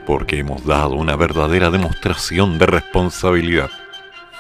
[0.06, 3.72] porque hemos dado una verdadera demostración de responsabilidad.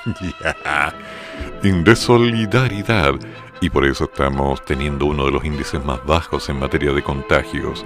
[1.64, 3.16] de solidaridad.
[3.60, 7.84] Y por eso estamos teniendo uno de los índices más bajos en materia de contagios,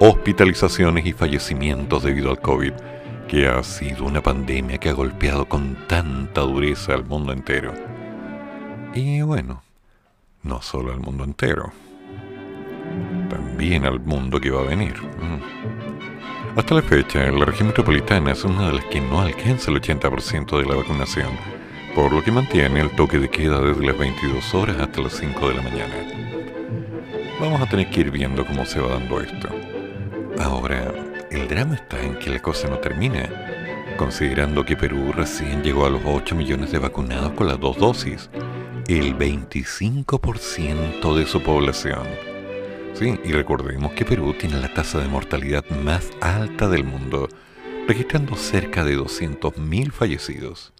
[0.00, 2.72] hospitalizaciones y fallecimientos debido al COVID,
[3.26, 7.72] que ha sido una pandemia que ha golpeado con tanta dureza al mundo entero.
[8.94, 9.65] Y bueno,
[10.46, 11.72] no solo al mundo entero,
[13.28, 14.94] también al mundo que va a venir.
[15.02, 16.58] Mm.
[16.58, 20.58] Hasta la fecha, la región metropolitana es una de las que no alcanza el 80%
[20.58, 21.30] de la vacunación,
[21.94, 25.48] por lo que mantiene el toque de queda desde las 22 horas hasta las 5
[25.48, 25.94] de la mañana.
[27.40, 29.48] Vamos a tener que ir viendo cómo se va dando esto.
[30.38, 30.94] Ahora,
[31.30, 33.28] el drama está en que la cosa no termina,
[33.98, 38.30] considerando que Perú recién llegó a los 8 millones de vacunados con las dos dosis
[38.88, 42.06] el 25% de su población.
[42.94, 47.28] Sí, y recordemos que Perú tiene la tasa de mortalidad más alta del mundo,
[47.88, 50.72] registrando cerca de 200.000 fallecidos.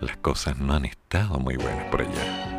[0.00, 2.51] Las cosas no han estado muy buenas por allá.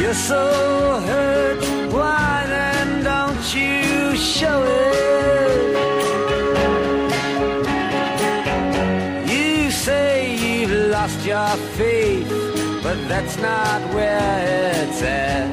[0.00, 0.44] You're so
[1.06, 1.60] hurt,
[1.92, 5.00] why then don't you show it?
[9.30, 12.30] You say you've lost your faith,
[12.82, 15.48] but that's not where it's at.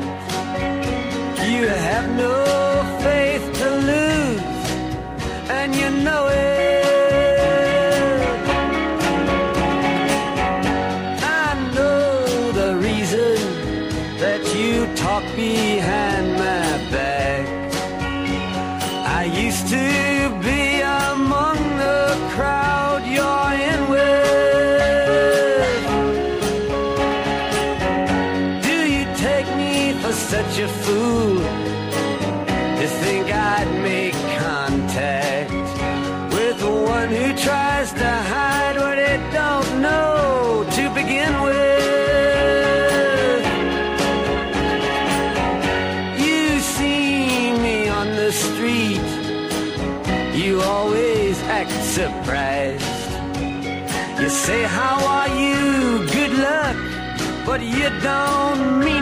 [1.52, 2.36] You have no
[3.04, 4.42] faith to lose,
[5.50, 6.87] and you know it.
[57.58, 58.97] But you don't mean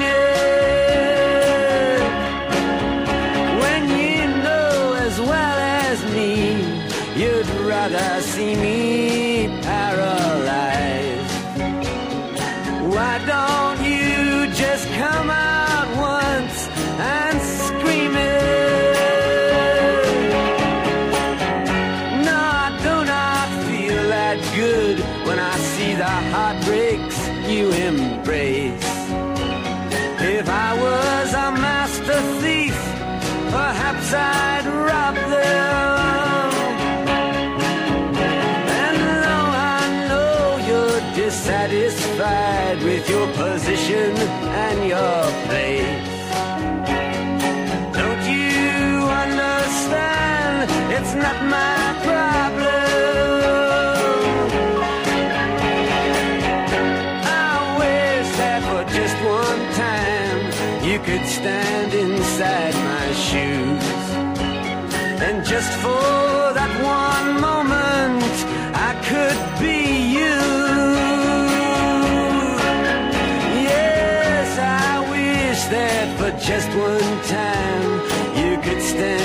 [76.46, 77.92] just one time.
[78.38, 79.25] You could stand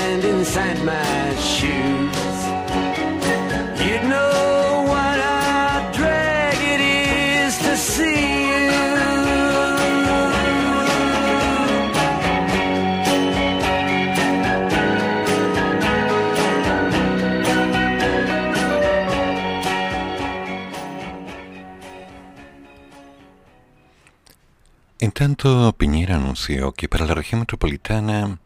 [25.01, 28.37] En tanto, Piñera anunció que para la región metropolitana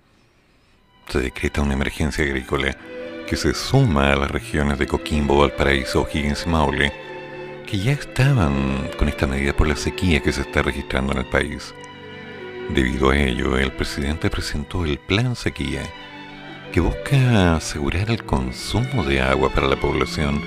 [1.09, 2.77] se decreta una emergencia agrícola
[3.27, 6.93] que se suma a las regiones de Coquimbo, Valparaíso, O'Higgins y Maule,
[7.67, 11.25] que ya estaban con esta medida por la sequía que se está registrando en el
[11.25, 11.75] país.
[12.69, 15.83] Debido a ello, el presidente presentó el Plan Sequía,
[16.71, 20.41] que busca asegurar el consumo de agua para la población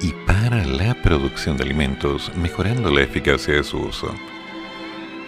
[0.00, 4.14] y para la producción de alimentos, mejorando la eficacia de su uso.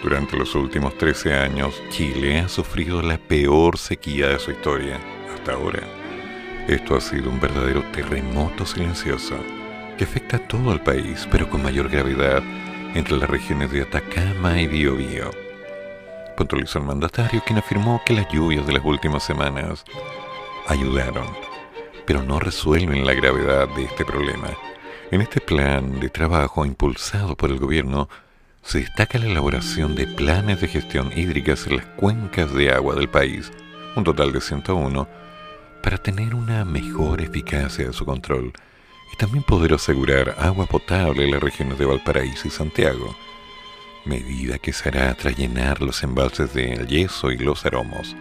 [0.05, 4.99] Durante los últimos 13 años, Chile ha sufrido la peor sequía de su historia
[5.33, 5.81] hasta ahora.
[6.67, 9.35] Esto ha sido un verdadero terremoto silencioso
[9.97, 12.43] que afecta a todo el país, pero con mayor gravedad
[12.93, 15.31] entre las regiones de Atacama y Biobío.
[16.37, 19.85] Puntualizó el mandatario, quien afirmó que las lluvias de las últimas semanas
[20.67, 21.25] ayudaron,
[22.05, 24.51] pero no resuelven la gravedad de este problema.
[25.09, 28.07] En este plan de trabajo impulsado por el gobierno,
[28.65, 33.07] se destaca la elaboración de planes de gestión hídricas en las cuencas de agua del
[33.07, 33.51] país,
[33.95, 35.07] un total de 101,
[35.83, 38.51] para tener una mejor eficacia de su control
[39.13, 43.15] y también poder asegurar agua potable en las regiones de Valparaíso y Santiago,
[44.03, 48.15] medida que se hará tras llenar los embalses de El Yeso y Los Aromos.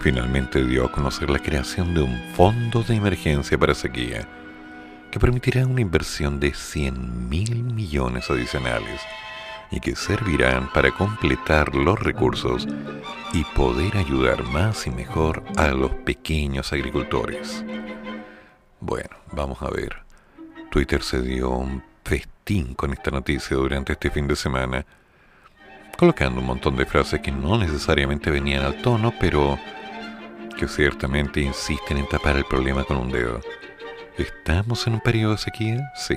[0.00, 4.28] Finalmente dio a conocer la creación de un fondo de emergencia para sequía,
[5.12, 9.00] que permitirá una inversión de 100 mil millones adicionales
[9.70, 12.66] y que servirán para completar los recursos
[13.32, 17.64] y poder ayudar más y mejor a los pequeños agricultores.
[18.80, 19.96] Bueno, vamos a ver.
[20.70, 24.86] Twitter se dio un festín con esta noticia durante este fin de semana,
[25.96, 29.58] colocando un montón de frases que no necesariamente venían al tono, pero
[30.56, 33.40] que ciertamente insisten en tapar el problema con un dedo.
[34.16, 35.92] ¿Estamos en un periodo de sequía?
[35.94, 36.16] Sí.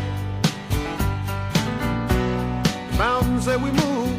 [3.41, 4.09] mountains that we move.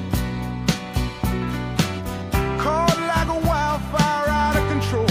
[2.58, 5.06] Caught like a wildfire out of control.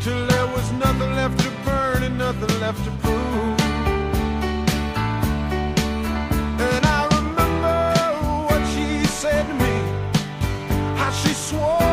[0.00, 3.60] Till there was nothing left to burn and nothing left to prove.
[6.60, 7.78] And I remember
[8.48, 11.83] what she said to me, how she swore.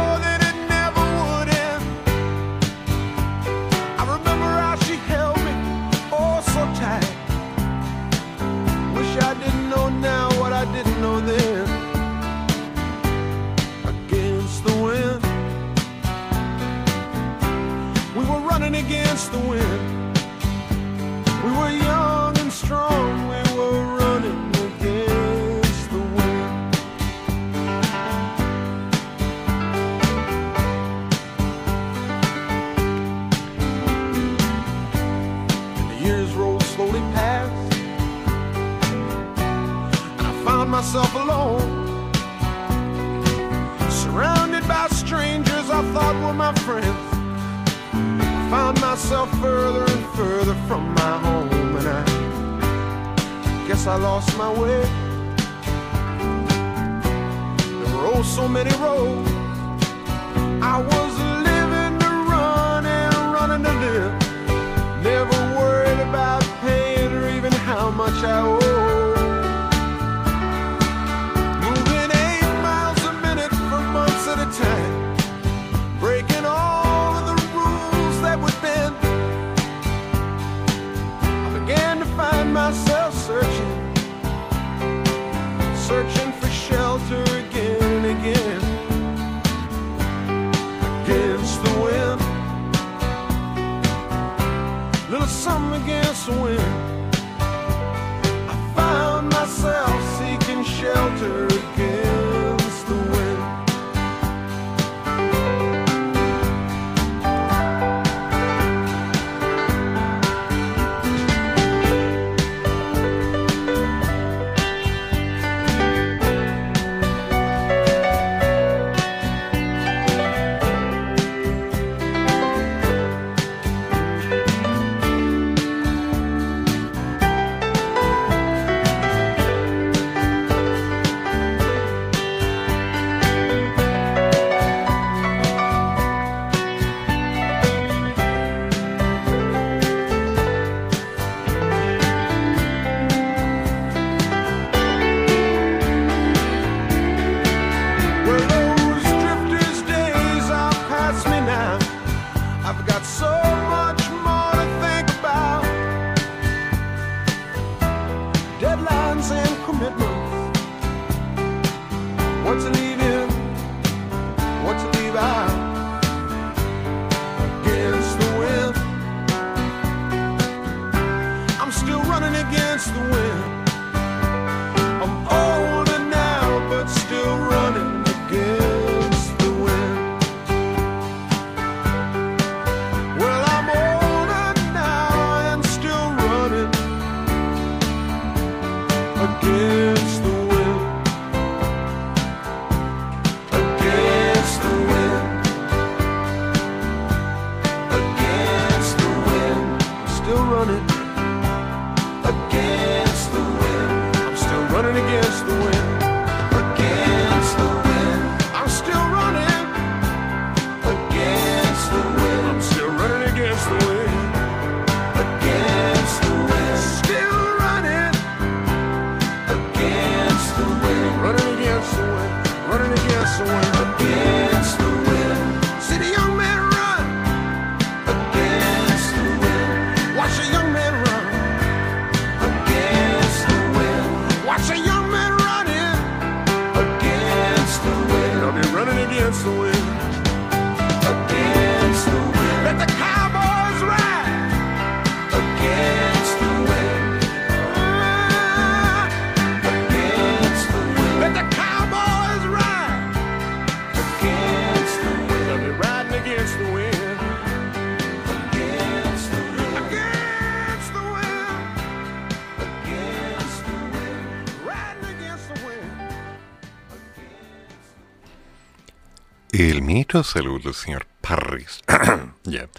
[269.91, 271.81] Ministro de Salud, el señor Parris,
[272.45, 272.69] ya,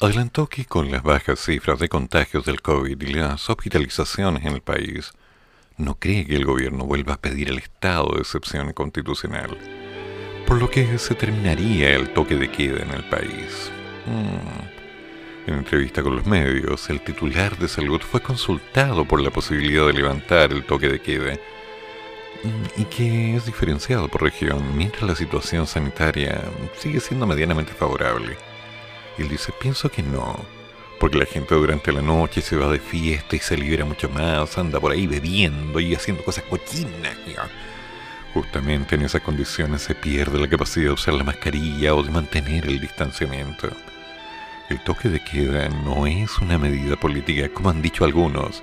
[0.00, 4.62] adelantó que con las bajas cifras de contagios del COVID y las hospitalizaciones en el
[4.62, 5.12] país,
[5.76, 9.58] no cree que el gobierno vuelva a pedir el estado de excepción constitucional,
[10.46, 13.70] por lo que se terminaría el toque de queda en el país.
[14.06, 15.50] Mm.
[15.50, 19.92] En entrevista con los medios, el titular de salud fue consultado por la posibilidad de
[19.92, 21.34] levantar el toque de queda
[22.76, 26.42] y que es diferenciado por región, mientras la situación sanitaria
[26.76, 28.36] sigue siendo medianamente favorable.
[29.18, 30.36] Él dice, pienso que no,
[30.98, 34.58] porque la gente durante la noche se va de fiesta y se libera mucho más,
[34.58, 37.16] anda por ahí bebiendo y haciendo cosas cochinas.
[38.32, 42.66] Justamente en esas condiciones se pierde la capacidad de usar la mascarilla o de mantener
[42.66, 43.68] el distanciamiento.
[44.68, 48.62] El toque de queda no es una medida política como han dicho algunos,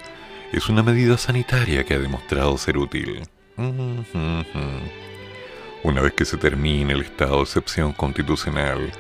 [0.52, 3.22] es una medida sanitaria que ha demostrado ser útil.
[5.84, 8.92] Una vez que se termine el estado de excepción constitucional,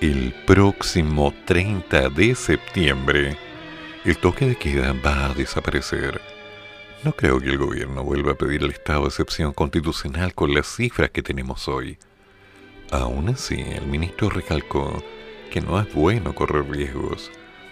[0.00, 3.36] el próximo 30 de septiembre,
[4.04, 6.20] el toque de queda va a desaparecer.
[7.04, 10.66] No creo que el gobierno vuelva a pedir el estado de excepción constitucional con las
[10.66, 11.98] cifras que tenemos hoy.
[12.90, 15.02] Aún así, el ministro recalcó
[15.50, 17.30] que no es bueno correr riesgos.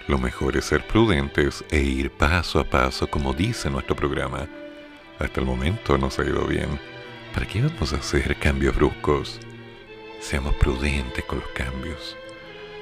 [0.08, 4.48] Lo mejor es ser prudentes e ir paso a paso como dice nuestro programa.
[5.18, 6.80] Hasta el momento nos ha ido bien.
[7.32, 9.38] ¿Para qué vamos a hacer cambios bruscos?
[10.20, 12.16] Seamos prudentes con los cambios.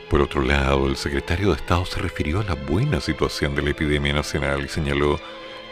[0.09, 3.71] Por otro lado, el secretario de Estado se refirió a la buena situación de la
[3.71, 5.21] epidemia nacional y señaló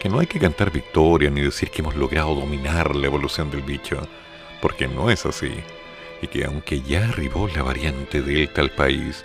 [0.01, 3.63] que no hay que cantar victoria ni decir que hemos logrado dominar la evolución del
[3.63, 4.01] bicho,
[4.63, 5.53] porque no es así,
[6.23, 9.25] y que aunque ya arribó la variante Delta al país,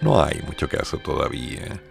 [0.00, 1.82] no hay mucho caso todavía.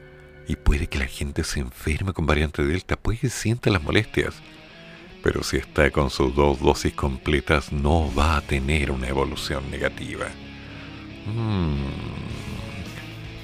[0.47, 4.41] Y puede que la gente se enferme con variante Delta, puede que sienta las molestias,
[5.27, 10.27] pero si está con sus dos dosis completas no va a tener una evolución negativa.
[11.25, 11.83] Hmm.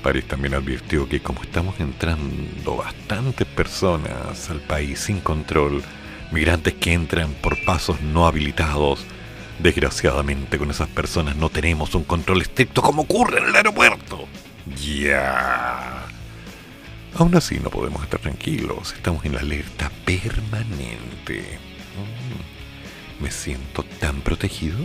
[0.02, 5.84] París también advirtió que como estamos entrando bastantes personas al país sin control,
[6.32, 9.04] migrantes que entran por pasos no habilitados,
[9.60, 14.26] desgraciadamente con esas personas no tenemos un control estricto como ocurre en el aeropuerto.
[14.78, 16.06] Ya.
[17.16, 21.72] Aún así no podemos estar tranquilos, estamos en la alerta permanente.
[23.24, 24.78] Me siento tan protegido.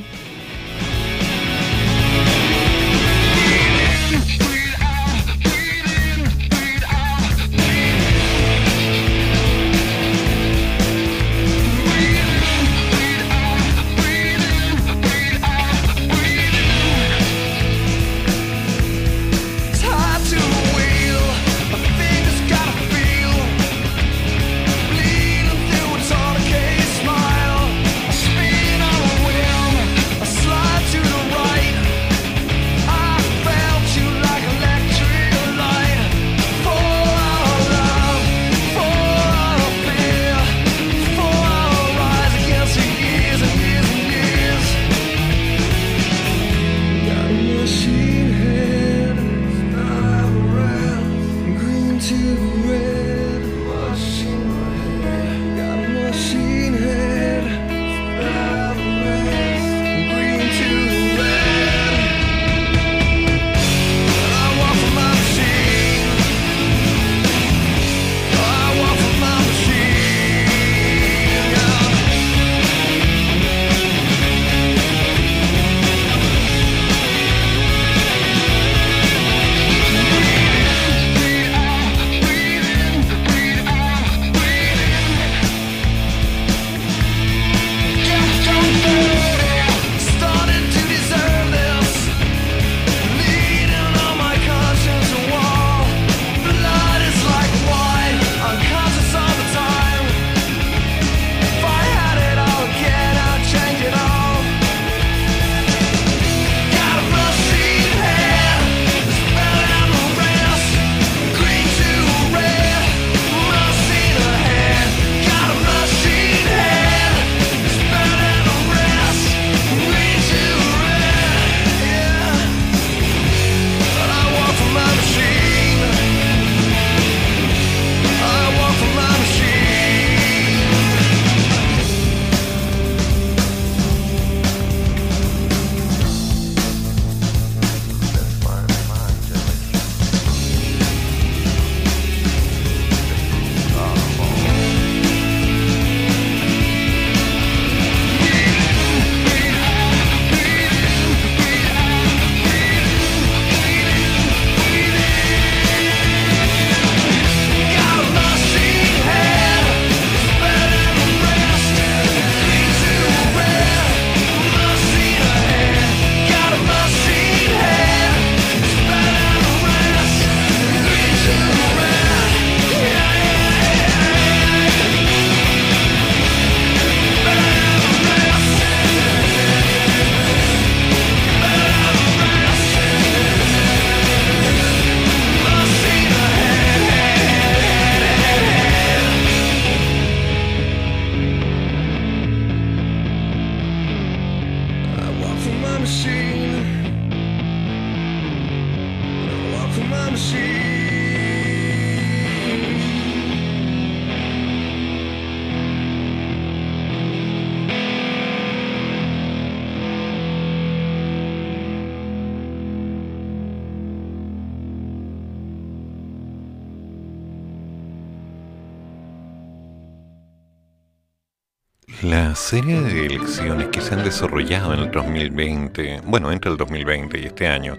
[224.19, 227.79] Desarrollado en el 2020, bueno, entre el 2020 y este año,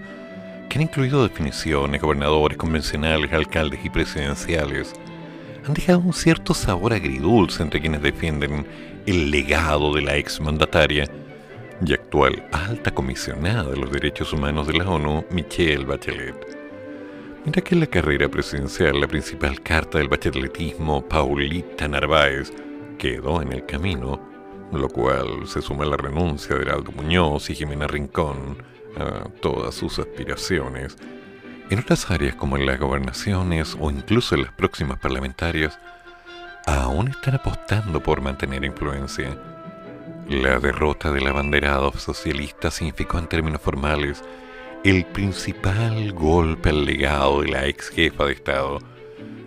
[0.70, 4.94] que han incluido definiciones, gobernadores convencionales, alcaldes y presidenciales,
[5.68, 8.66] han dejado un cierto sabor agridulce entre quienes defienden
[9.06, 11.10] el legado de la exmandataria
[11.86, 16.58] y actual alta comisionada de los derechos humanos de la ONU, Michelle Bachelet.
[17.44, 22.54] Mira que en la carrera presidencial la principal carta del bacheletismo, Paulita Narváez,
[22.98, 24.29] quedó en el camino,
[24.72, 28.64] lo cual se suma la renuncia de Heraldo Muñoz y Jimena Rincón
[28.98, 30.98] a todas sus aspiraciones.
[31.70, 35.80] En otras áreas como en las gobernaciones o incluso en las próximas parlamentarias,
[36.66, 39.38] aún están apostando por mantener influencia.
[40.28, 44.24] La derrota del abanderado socialista significó en términos formales
[44.84, 48.80] el principal golpe al legado de la ex jefa de Estado,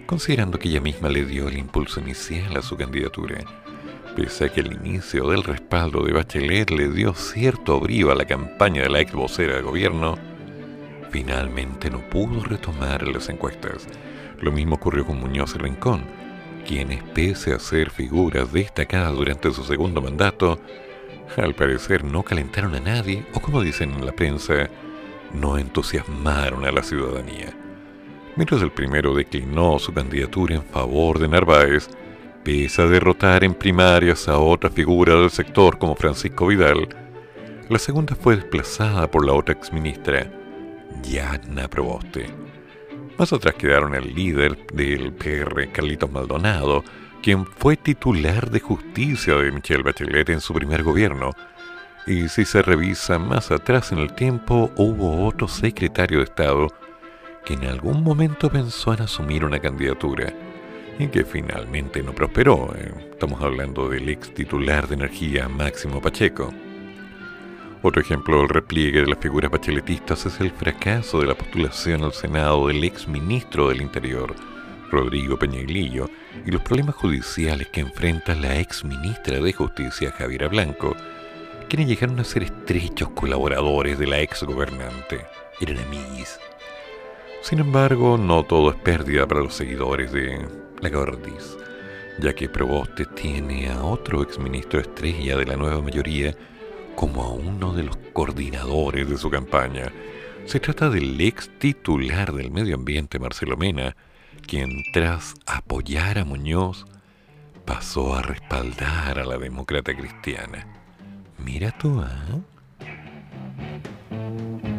[0.06, 3.61] considerando que ella misma le dio el impulso inicial a su candidatura.
[4.16, 8.26] Pese a que el inicio del respaldo de Bachelet le dio cierto brío a la
[8.26, 10.18] campaña de la ex vocera de gobierno,
[11.10, 13.86] finalmente no pudo retomar las encuestas.
[14.40, 16.04] Lo mismo ocurrió con Muñoz y Rincón,
[16.66, 20.58] quienes pese a ser figuras destacadas durante su segundo mandato,
[21.36, 24.68] al parecer no calentaron a nadie o como dicen en la prensa,
[25.32, 27.54] no entusiasmaron a la ciudadanía
[28.36, 31.90] mientras el primero declinó su candidatura en favor de Narváez,
[32.44, 36.88] pese a derrotar en primarias a otra figura del sector como Francisco Vidal,
[37.68, 40.30] la segunda fue desplazada por la otra exministra,
[41.02, 42.26] Yana Proboste.
[43.18, 46.82] Más atrás quedaron el líder del PR, Carlitos Maldonado,
[47.22, 51.30] quien fue titular de justicia de Michelle Bachelet en su primer gobierno.
[52.06, 56.68] Y si se revisa más atrás en el tiempo, hubo otro secretario de Estado
[57.44, 60.32] que en algún momento pensó en asumir una candidatura
[61.02, 62.72] y que finalmente no prosperó.
[62.76, 66.52] Eh, estamos hablando del ex titular de energía Máximo Pacheco.
[67.82, 72.12] Otro ejemplo del repliegue de las figuras bacheletistas es el fracaso de la postulación al
[72.12, 74.32] Senado del ex ministro del Interior,
[74.92, 76.08] Rodrigo Peñailillo,
[76.46, 80.94] y los problemas judiciales que enfrenta la ex ministra de Justicia, Javiera Blanco,
[81.68, 85.26] quienes llegaron a ser estrechos colaboradores de la ex gobernante.
[85.60, 86.38] Eran amigos.
[87.42, 91.56] Sin embargo, no todo es pérdida para los seguidores de la Gordis,
[92.18, 96.36] ya que Proboste tiene a otro exministro estrella de la nueva mayoría
[96.94, 99.90] como a uno de los coordinadores de su campaña.
[100.44, 103.96] Se trata del ex titular del medio ambiente, Marcelo Mena,
[104.46, 106.84] quien tras apoyar a Muñoz
[107.64, 110.66] pasó a respaldar a la demócrata cristiana.
[111.38, 112.02] Mira tú.
[114.12, 114.71] It's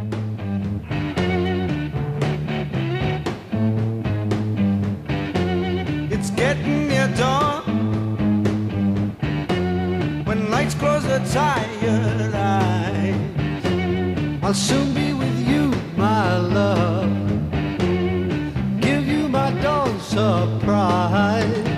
[6.35, 7.63] getting near dawn.
[10.25, 13.15] When lights close the tired eyes,
[14.43, 17.09] I'll soon be with you, my love.
[18.81, 21.72] Give you my dawn surprise.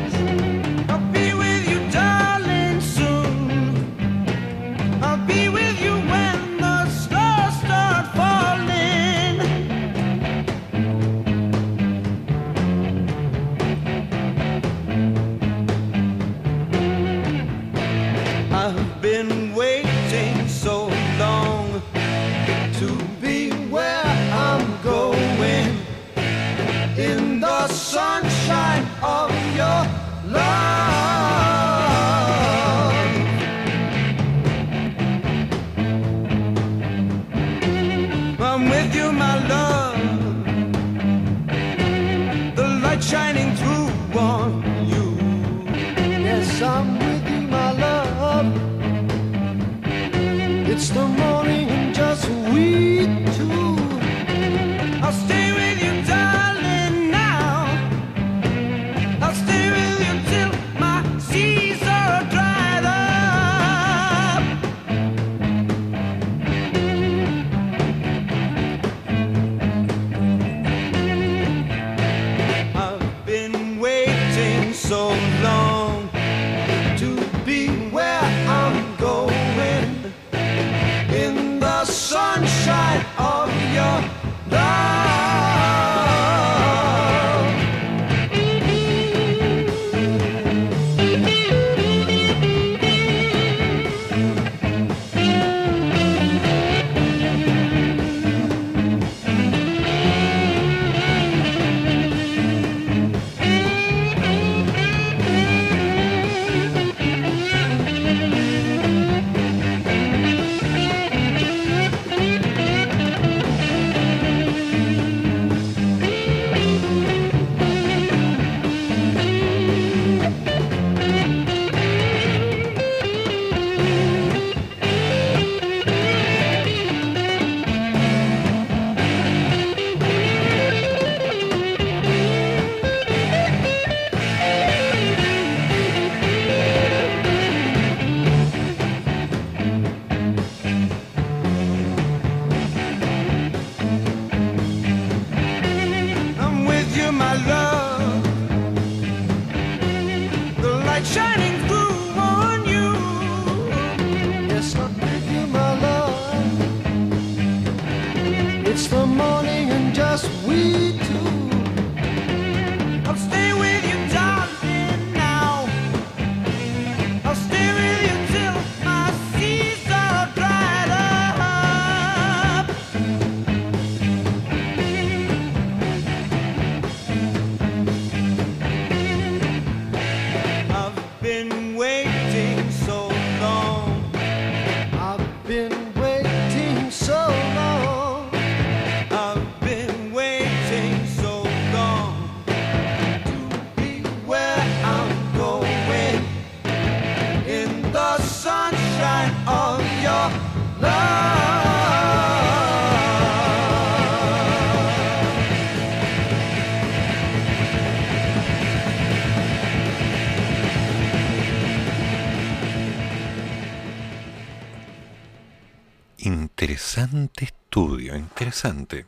[218.46, 219.08] Interesante.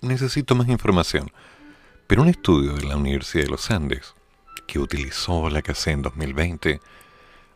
[0.00, 1.30] Necesito más información.
[2.08, 4.14] Pero un estudio de la Universidad de los Andes,
[4.66, 6.80] que utilizó la CACE en 2020,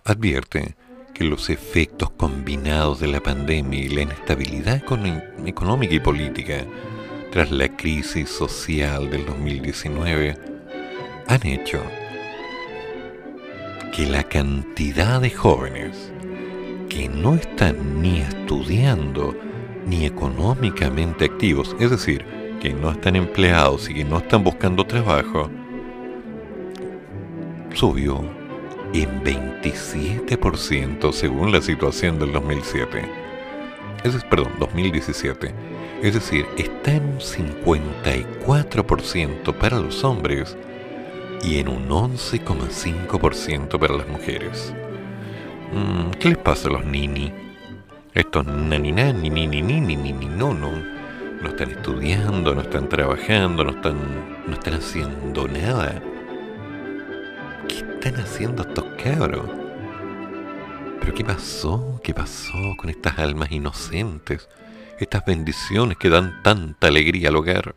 [0.04, 0.76] advierte
[1.12, 4.76] que los efectos combinados de la pandemia y la inestabilidad
[5.44, 6.64] económica y política
[7.32, 10.38] tras la crisis social del 2019
[11.26, 11.82] han hecho
[13.92, 16.12] que la cantidad de jóvenes
[16.88, 19.34] que no están ni estudiando
[19.86, 22.24] ni económicamente activos, es decir,
[22.60, 25.50] que no están empleados y que no están buscando trabajo,
[27.74, 28.24] subió
[28.94, 33.02] en 27% según la situación del 2007.
[34.04, 35.52] Es, perdón, 2017.
[36.02, 40.56] Es decir, está en un 54% para los hombres
[41.42, 44.72] y en un 11,5% para las mujeres.
[45.72, 47.43] Mm, ¿Qué les pasa a los nini?
[48.14, 53.72] Estos nani nani nini nini nini no no no están estudiando, no están trabajando, no
[53.72, 56.00] están no están haciendo nada.
[57.66, 59.50] ¿Qué están haciendo estos cabros?
[61.00, 62.00] ¿Pero qué pasó?
[62.04, 64.48] ¿Qué pasó con estas almas inocentes?
[65.00, 67.74] Estas bendiciones que dan tanta alegría al hogar.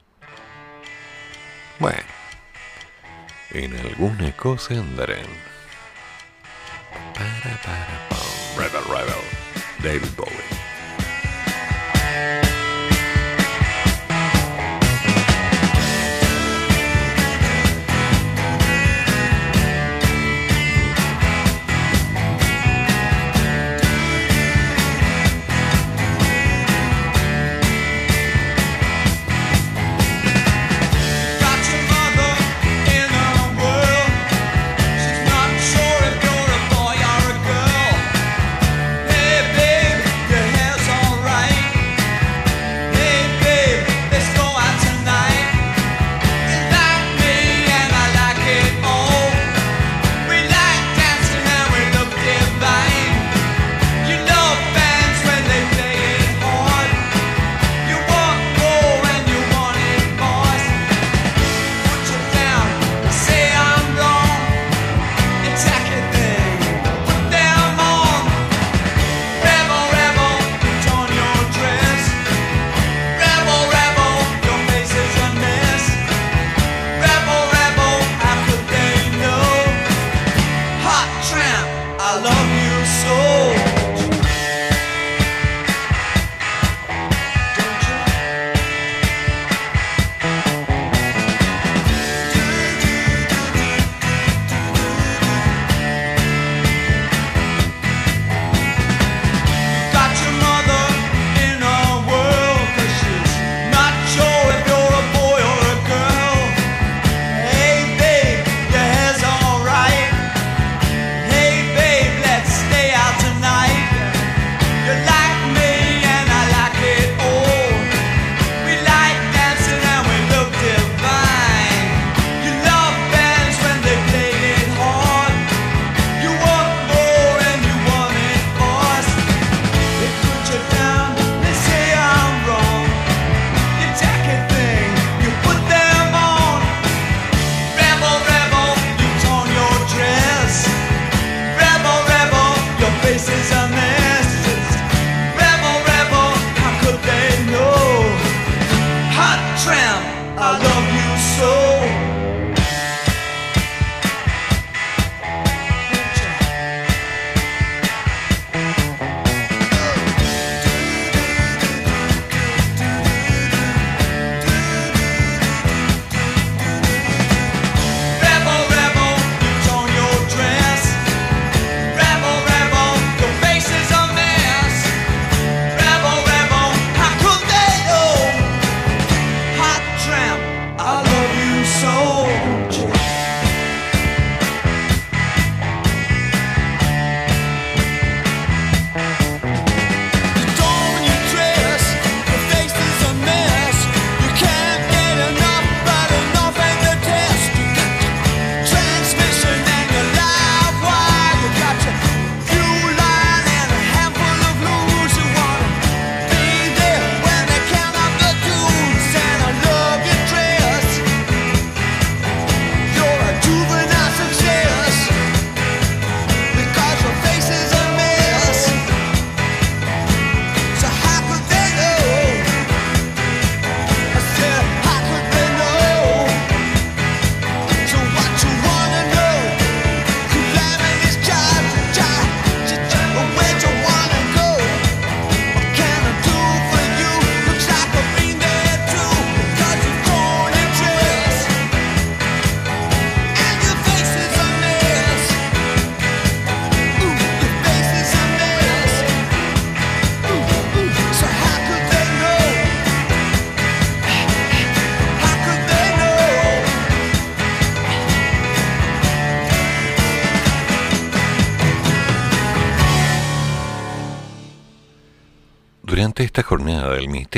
[1.80, 1.98] Bueno,
[3.54, 5.26] en alguna cosa andarán.
[7.16, 8.20] Para, para, pam.
[8.56, 9.37] Rebel, rebel.
[9.82, 10.48] David Bowie.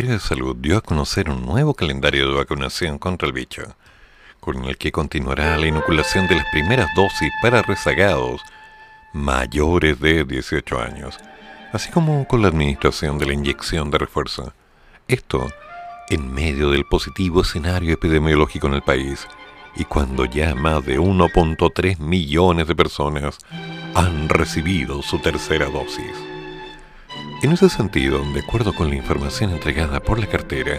[0.09, 3.75] Ministerio de Salud dio a conocer un nuevo calendario de vacunación contra el bicho,
[4.39, 8.41] con el que continuará la inoculación de las primeras dosis para rezagados
[9.13, 11.19] mayores de 18 años,
[11.73, 14.51] así como con la administración de la inyección de refuerzo.
[15.07, 15.47] Esto
[16.09, 19.27] en medio del positivo escenario epidemiológico en el país
[19.75, 23.37] y cuando ya más de 1.3 millones de personas
[23.93, 26.38] han recibido su tercera dosis.
[27.41, 30.77] En ese sentido, de acuerdo con la información entregada por la cartera,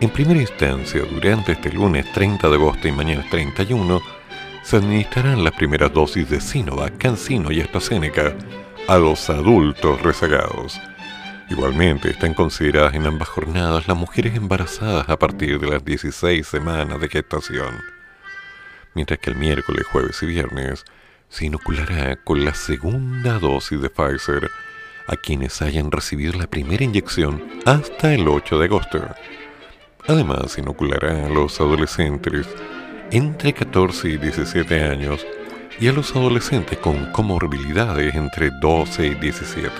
[0.00, 4.00] en primera instancia, durante este lunes 30 de agosto y mañana 31,
[4.62, 8.34] se administrarán las primeras dosis de Sinovac, CanSino y AstraZeneca
[8.88, 10.80] a los adultos rezagados.
[11.50, 17.00] Igualmente están consideradas en ambas jornadas las mujeres embarazadas a partir de las 16 semanas
[17.02, 17.82] de gestación,
[18.94, 20.86] mientras que el miércoles, jueves y viernes
[21.28, 24.48] se inoculará con la segunda dosis de Pfizer
[25.08, 29.06] a quienes hayan recibido la primera inyección hasta el 8 de agosto.
[30.06, 32.48] Además, inoculará a los adolescentes
[33.10, 35.26] entre 14 y 17 años
[35.80, 39.70] y a los adolescentes con comorbilidades entre 12 y 17.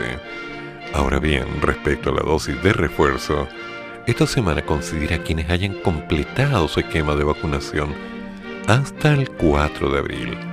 [0.94, 3.49] Ahora bien, respecto a la dosis de refuerzo,
[4.07, 7.94] esta semana considera a quienes hayan completado su esquema de vacunación
[8.66, 10.52] hasta el 4 de abril.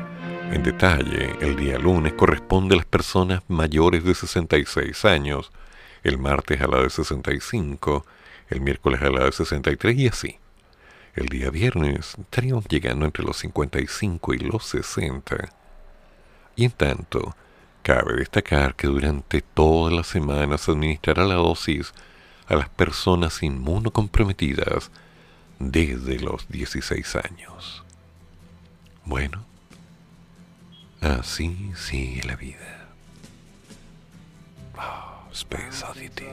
[0.52, 5.52] En detalle, el día lunes corresponde a las personas mayores de 66 años,
[6.04, 8.04] el martes a la de 65,
[8.50, 10.40] el miércoles a la de 63 y así.
[11.14, 15.50] El día viernes estaríamos llegando entre los 55 y los 60.
[16.56, 17.36] Y en tanto,
[17.84, 21.94] cabe destacar que durante toda la semana se administrará la dosis
[22.48, 24.90] a las personas inmunocomprometidas
[25.60, 27.84] desde los 16 años.
[29.06, 29.49] Bueno,
[31.02, 32.88] así sigue la vida.
[34.78, 36.28] Ah, Space Oddity.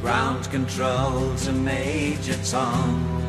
[0.00, 3.22] Ground control to Major Tom.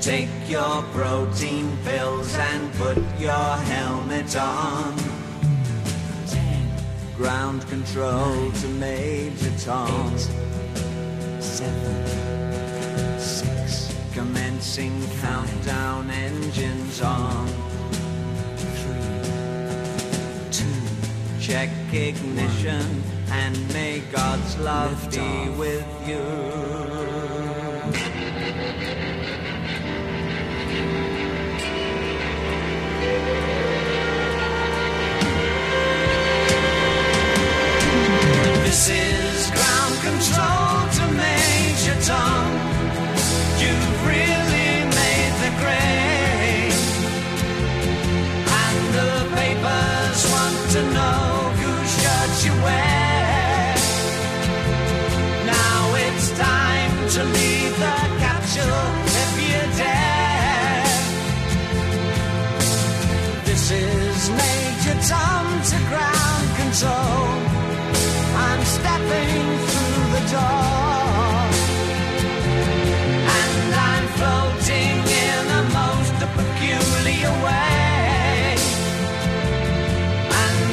[0.00, 4.96] Take your protein pills and put your helmet on.
[7.16, 10.16] Ground control to Major Tom.
[11.62, 17.46] Seven, six, commencing countdown engines on.
[18.56, 19.30] Three,
[20.50, 20.64] two,
[21.40, 26.18] check ignition and may God's love be with you.
[38.64, 40.81] This is ground control
[42.02, 42.46] Tom
[43.62, 43.74] you
[44.10, 44.70] really
[45.00, 46.74] made the grade
[48.66, 51.22] Under papers want to know
[51.60, 53.74] who shot you away
[55.46, 58.66] Now it's time to leave the capture
[59.14, 60.90] let fear death
[63.44, 67.28] This is major Tom to ground control.
[68.34, 70.61] I'm stepping through the door.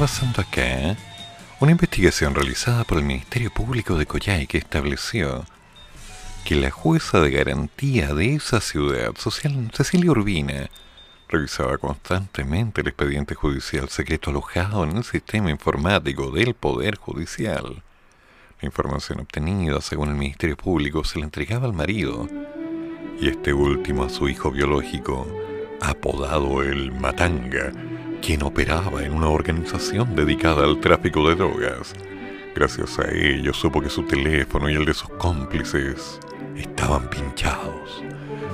[0.00, 0.96] Pasando acá?
[1.60, 5.44] Una investigación realizada por el Ministerio Público de Coyhaique estableció
[6.42, 10.70] que la jueza de garantía de esa ciudad, social, Cecilia Urbina,
[11.28, 17.82] revisaba constantemente el expediente judicial secreto alojado en el sistema informático del Poder Judicial.
[18.62, 22.26] La información obtenida, según el Ministerio Público, se la entregaba al marido
[23.20, 25.26] y este último a su hijo biológico,
[25.82, 27.70] apodado el Matanga,
[28.20, 31.94] quien operaba en una organización dedicada al tráfico de drogas.
[32.54, 36.20] Gracias a ello supo que su teléfono y el de sus cómplices
[36.56, 38.02] estaban pinchados.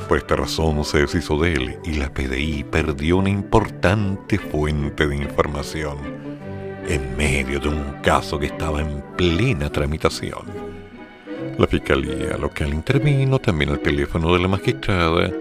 [0.08, 5.16] Por esta razón se deshizo de él y la PDI perdió una importante fuente de
[5.16, 5.96] información
[6.88, 10.44] en medio de un caso que estaba en plena tramitación.
[11.58, 15.32] La fiscalía local intervino también al teléfono de la magistrada,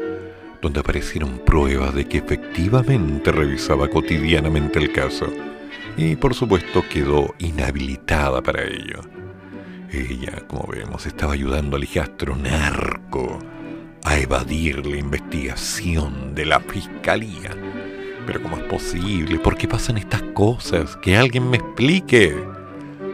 [0.61, 5.27] donde aparecieron pruebas de que efectivamente revisaba cotidianamente el caso
[5.97, 9.01] y por supuesto quedó inhabilitada para ello.
[9.91, 13.39] Ella, como vemos, estaba ayudando al hijastro narco
[14.03, 17.51] a evadir la investigación de la fiscalía.
[18.25, 19.39] Pero ¿cómo es posible?
[19.39, 20.97] ¿Por qué pasan estas cosas?
[20.97, 22.35] Que alguien me explique.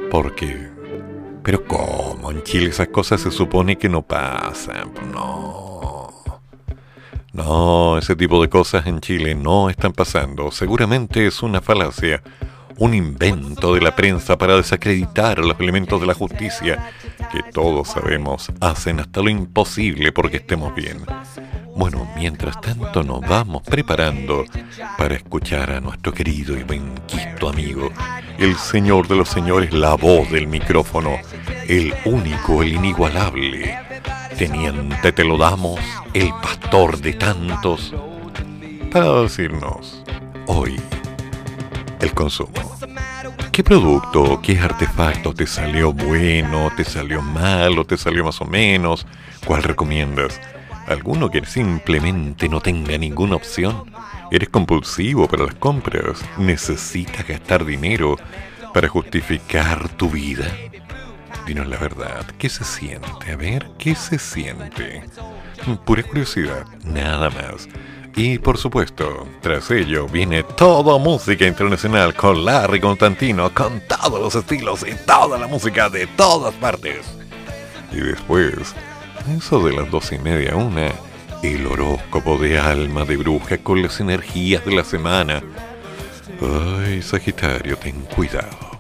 [0.10, 0.70] Porque...
[1.44, 2.32] Pero ¿cómo?
[2.32, 4.92] En Chile esas cosas se supone que no pasan.
[5.12, 5.71] No.
[7.34, 10.52] No, ese tipo de cosas en Chile no están pasando.
[10.52, 12.22] Seguramente es una falacia,
[12.78, 16.92] un invento de la prensa para desacreditar a los elementos de la justicia
[17.32, 21.06] que todos sabemos hacen hasta lo imposible porque estemos bien.
[21.74, 24.44] Bueno, mientras tanto nos vamos preparando
[24.98, 27.90] para escuchar a nuestro querido y benquito amigo,
[28.38, 31.18] el señor de los señores, la voz del micrófono,
[31.68, 33.78] el único, el inigualable.
[34.42, 35.80] Teniente te lo damos,
[36.16, 37.94] el pastor de tantos,
[38.92, 40.02] para decirnos
[40.48, 40.82] hoy
[42.00, 42.80] el consumo.
[43.52, 49.06] ¿Qué producto, qué artefacto te salió bueno, te salió malo, te salió más o menos?
[49.46, 50.42] ¿Cuál recomiendas?
[50.88, 53.94] ¿Alguno que simplemente no tenga ninguna opción?
[54.32, 56.20] ¿Eres compulsivo para las compras?
[56.40, 58.16] ¿Necesitas gastar dinero
[58.74, 60.48] para justificar tu vida?
[61.46, 63.32] Dinos la verdad, ¿qué se siente?
[63.32, 65.04] A ver, ¿qué se siente?
[65.86, 67.68] Pura curiosidad, nada más.
[68.16, 74.36] Y por supuesto, tras ello viene toda música internacional con Larry Constantino, con todos los
[74.36, 77.06] estilos y toda la música de todas partes.
[77.92, 78.76] Y después,
[79.38, 80.92] eso de las dos y media una,
[81.42, 85.42] el horóscopo de alma de bruja con las energías de la semana.
[86.42, 88.80] Ay, Sagitario, ten cuidado.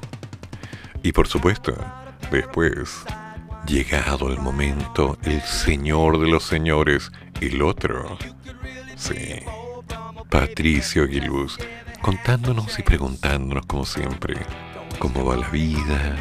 [1.03, 1.75] Y por supuesto,
[2.31, 3.03] después,
[3.67, 8.17] llegado el momento, el señor de los señores, el otro.
[8.95, 9.39] Sí,
[10.29, 11.57] Patricio Aguiluz,
[12.01, 14.37] contándonos y preguntándonos como siempre,
[14.99, 16.15] cómo va la vida,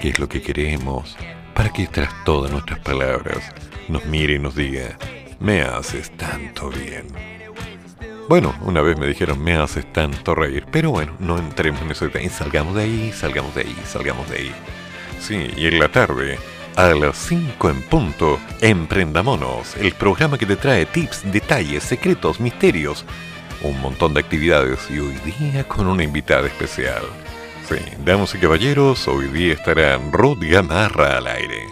[0.00, 1.16] qué es lo que queremos,
[1.54, 3.38] para que tras todas nuestras palabras
[3.88, 4.98] nos mire y nos diga,
[5.40, 7.06] me haces tanto bien.
[8.28, 12.08] Bueno, una vez me dijeron, me haces tanto reír, pero bueno, no entremos en ese
[12.08, 14.54] tema, salgamos de ahí, salgamos de ahí, salgamos de ahí.
[15.22, 16.36] Sí, y en la tarde,
[16.74, 23.04] a las 5 en punto, Emprendamonos, el programa que te trae tips, detalles, secretos, misterios,
[23.62, 27.04] un montón de actividades y hoy día con una invitada especial.
[27.68, 31.68] Sí, damas y caballeros, hoy día estará Ruth Gamarra al aire.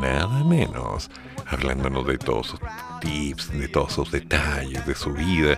[0.00, 1.10] Nada menos,
[1.44, 2.60] hablándonos de todos sus
[3.00, 5.56] tips, de todos sus detalles, de su vida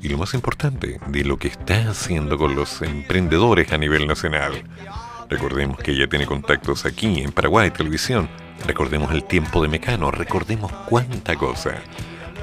[0.00, 4.62] y lo más importante, de lo que está haciendo con los emprendedores a nivel nacional.
[5.28, 8.28] Recordemos que ella tiene contactos aquí en Paraguay Televisión.
[8.66, 10.10] Recordemos el tiempo de Mecano.
[10.10, 11.82] Recordemos cuánta cosa.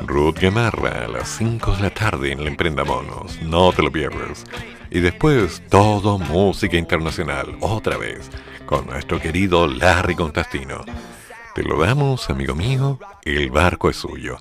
[0.06, 3.42] Ruth Gamarra a las 5 de la tarde en la Emprendamonos.
[3.42, 4.44] No te lo pierdas.
[4.92, 7.58] Y después todo música internacional.
[7.60, 8.30] Otra vez.
[8.68, 10.86] Con nuestro querido Larry Contastino.
[11.56, 13.00] Te lo damos, amigo mío.
[13.24, 14.38] El barco es suyo.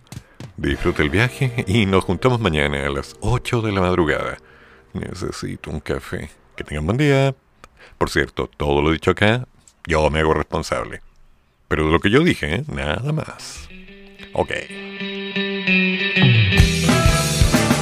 [0.59, 4.37] Disfruta el viaje y nos juntamos mañana a las 8 de la madrugada.
[4.93, 6.31] Necesito un café.
[6.57, 7.35] Que tengan buen día.
[8.05, 9.47] Por cierto, todo lo dicho acá,
[9.86, 11.01] yo me hago responsable.
[11.68, 12.64] Pero de lo que yo dije, ¿eh?
[12.68, 13.66] nada más.
[14.35, 14.51] Ok.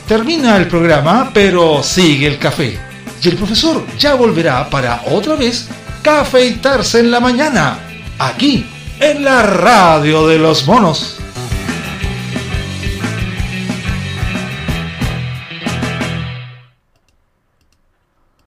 [0.07, 2.79] Termina el programa, pero sigue el café.
[3.21, 5.69] Y el profesor ya volverá para otra vez
[6.03, 7.81] cafeitarse en la mañana,
[8.21, 8.65] aquí,
[9.01, 11.19] en la radio de los monos.